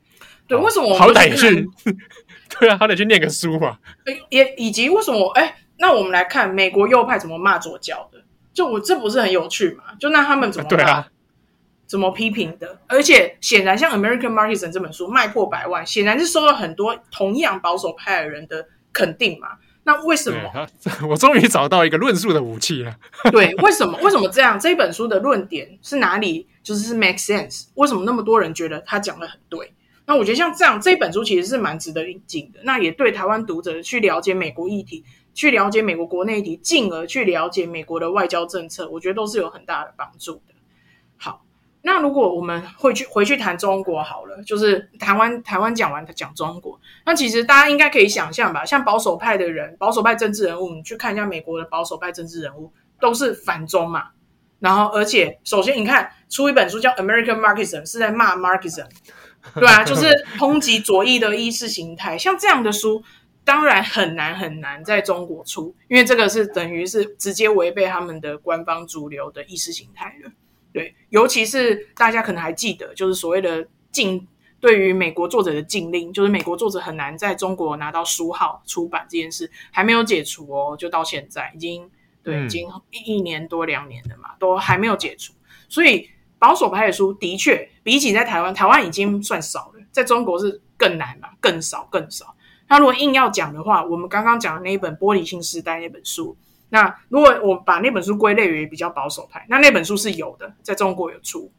[0.47, 1.67] 对，为什么我好歹去？
[2.59, 3.77] 对啊，好歹去念个书嘛。
[4.29, 5.29] 也以及为什么？
[5.31, 8.23] 哎，那我们来看美国右派怎么骂左脚的？
[8.53, 9.83] 就我这不是很有趣嘛？
[9.99, 10.69] 就那他们怎么？
[10.69, 11.07] 对啊。
[11.87, 12.79] 怎么批评的？
[12.87, 19.49] 而且显然，像《American Marxism》这本书卖破百万，显然是受到很多同样保守派的人的肯定嘛。
[19.83, 20.67] 那为什么？
[21.07, 22.95] 我终于找到一个论述的武器了。
[23.31, 23.99] 对，为什么？
[24.01, 24.59] 为什么这样？
[24.59, 26.47] 这本书的论点是哪里？
[26.63, 27.65] 就是是 make sense？
[27.75, 29.71] 为什么那么多人觉得他讲的很对？
[30.07, 32.59] 那我觉得像这样，这本书其实是蛮值得引进的。
[32.63, 35.03] 那也对台湾读者去了解美国议题，
[35.33, 40.53] 去了解美国国内议题，进而去了解美国的外交政策，我觉得都是有很大的帮助的。
[41.17, 41.43] 好
[41.81, 54.09] 那如果我们会去回去谈中国好了，就是台湾台湾讲完他讲中国，那其实大家应该可以想象吧，像保守派的人，保守派政治人物，你去看一下美国的保守派政治人物，都是反中嘛。
[54.59, 58.87] 然后，而且首先你看出一本书叫《American Marxism》，是在骂 Marxism，
[59.53, 62.17] 对啊，就是抨击左翼的意识形态。
[62.17, 63.03] 像这样的书，
[63.43, 70.31] 当然很难很难在中国出，因为这个是等于是直接违背他们的官方主流的意识形态了。
[70.73, 74.27] 对，尤其是大家可能还记得，就是所谓的禁，
[74.59, 81.89] 对于美国作者的禁令，就是美国作者很难在中国拿到书号出版这件事，还没有解除哦，就到现在已经
[82.23, 85.31] 对，已经一年多两年了嘛，都还没有解除。
[85.69, 92.35] 所以保守派的书的确比起在台湾，台湾已经算少了，在中国是更难嘛，更少更少。
[92.67, 96.37] 那如果硬要讲的话，我们刚刚讲的那一本《玻璃心时代》那本书。
[96.69, 101.51] 那如果我把那本书归类于比较保守派，那那本书是有的，在中国有出。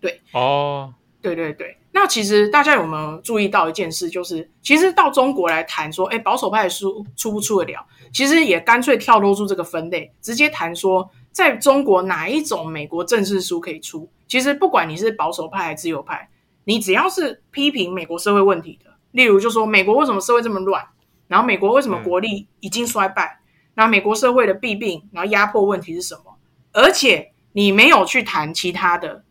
[0.00, 1.76] 对，哦，对对对。
[1.92, 7.86] 那那其实大家有没有注意到一件事，就是其实到中国来谈说，哎，保守派的书出不出得了？
[8.12, 14.08] 其实也干脆跳脱出这个分类，直接谈说，在中国哪一种美国正式书可以出？
[14.28, 16.28] 其实不管你是保守派还是自由派，
[16.64, 20.84] 你只要是批评美国社会问题的，例如就说美国为什么社会这么乱，
[21.26, 23.40] 然后美国为什么国力已经衰败，
[23.74, 26.36] 然后美国社会的弊病，然后压迫问题是什么？
[26.72, 29.24] 而且你没有去谈其他的。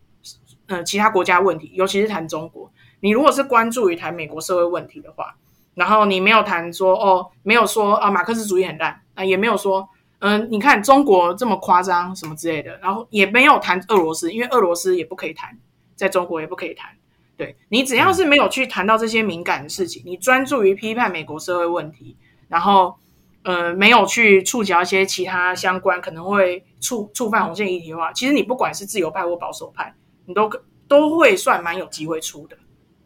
[0.67, 2.71] 呃，其他国家问题，尤其是谈中国，
[3.01, 5.35] 你如果是关注于谈美国社会问题的话，
[5.75, 9.89] 然后你没有谈说哦，没有说啊，马克思主义很烂啊，也没有说，
[10.21, 15.57] 嗯，你看中国这么夸张什么之类的，然后也没有谈俄罗斯，因为俄罗斯也不可以谈，
[15.95, 16.89] 在中国也不可以谈。
[17.35, 22.15] 对，你只要是没有去谈到这些敏感的事情，你专注于批判美国社会问题，
[22.47, 22.95] 然后
[23.43, 29.93] 呃，没有去触及一些其他相关可能会触触犯红线议题的话，其实你不管是自由派或保守派。
[30.25, 30.47] 你都
[30.87, 32.55] 都会算蛮有机会出的，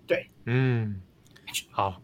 [0.05, 1.01] 对，嗯，
[1.71, 2.01] 好，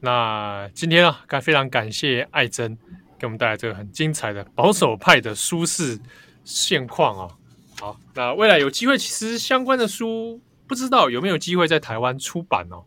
[0.00, 2.78] 那今天啊，非常感谢艾珍
[3.18, 5.98] 给我们带来这个很精彩的保守派的书市
[6.44, 7.36] 现况啊。
[7.80, 12.84] 好，那未来有机会，其实相关的书不知道有没有机会在台湾出版哦。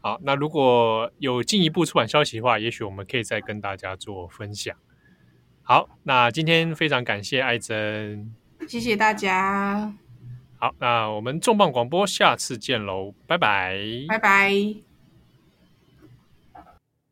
[0.00, 4.76] 好，那如果有进一步出版消息的话，也许我们可以再跟大家做分享。
[5.62, 8.34] 好，那今天非常感谢艾珍，
[8.68, 9.94] 谢谢大家。
[10.58, 13.78] 好，那我们重磅广播下次见喽，拜拜，
[14.08, 14.93] 拜拜。